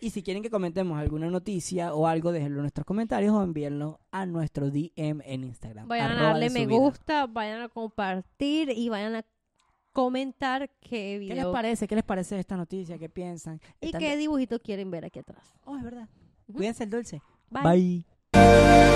Y 0.00 0.10
si 0.10 0.22
quieren 0.22 0.42
que 0.42 0.50
comentemos 0.50 0.98
alguna 0.98 1.28
noticia 1.28 1.94
o 1.94 2.06
algo, 2.06 2.32
déjenlo 2.32 2.58
en 2.58 2.62
nuestros 2.62 2.86
comentarios 2.86 3.34
o 3.34 3.42
envíenlo 3.42 4.00
a 4.10 4.26
nuestro 4.26 4.70
DM 4.70 5.20
en 5.24 5.44
Instagram. 5.44 5.88
Vayan 5.88 6.12
a 6.12 6.22
darle 6.22 6.50
me 6.50 6.66
gusta, 6.66 7.26
vayan 7.26 7.62
a 7.62 7.68
compartir 7.68 8.70
y 8.70 8.88
vayan 8.88 9.16
a 9.16 9.24
comentar 9.98 10.70
qué 10.80 11.18
video. 11.18 11.34
¿Qué 11.34 11.42
les 11.42 11.52
parece? 11.52 11.88
¿Qué 11.88 11.96
les 11.96 12.04
parece 12.04 12.38
esta 12.38 12.56
noticia? 12.56 12.96
¿Qué 12.98 13.08
piensan? 13.08 13.60
¿Y 13.80 13.90
qué 13.90 14.16
dibujito 14.16 14.60
quieren 14.60 14.92
ver 14.92 15.04
aquí 15.04 15.18
atrás? 15.18 15.52
Oh, 15.64 15.76
es 15.76 15.82
verdad. 15.82 16.08
Uh. 16.46 16.52
Cuídense 16.52 16.84
el 16.84 16.90
dulce. 16.90 17.20
Bye. 17.50 18.04
Bye. 18.32 18.88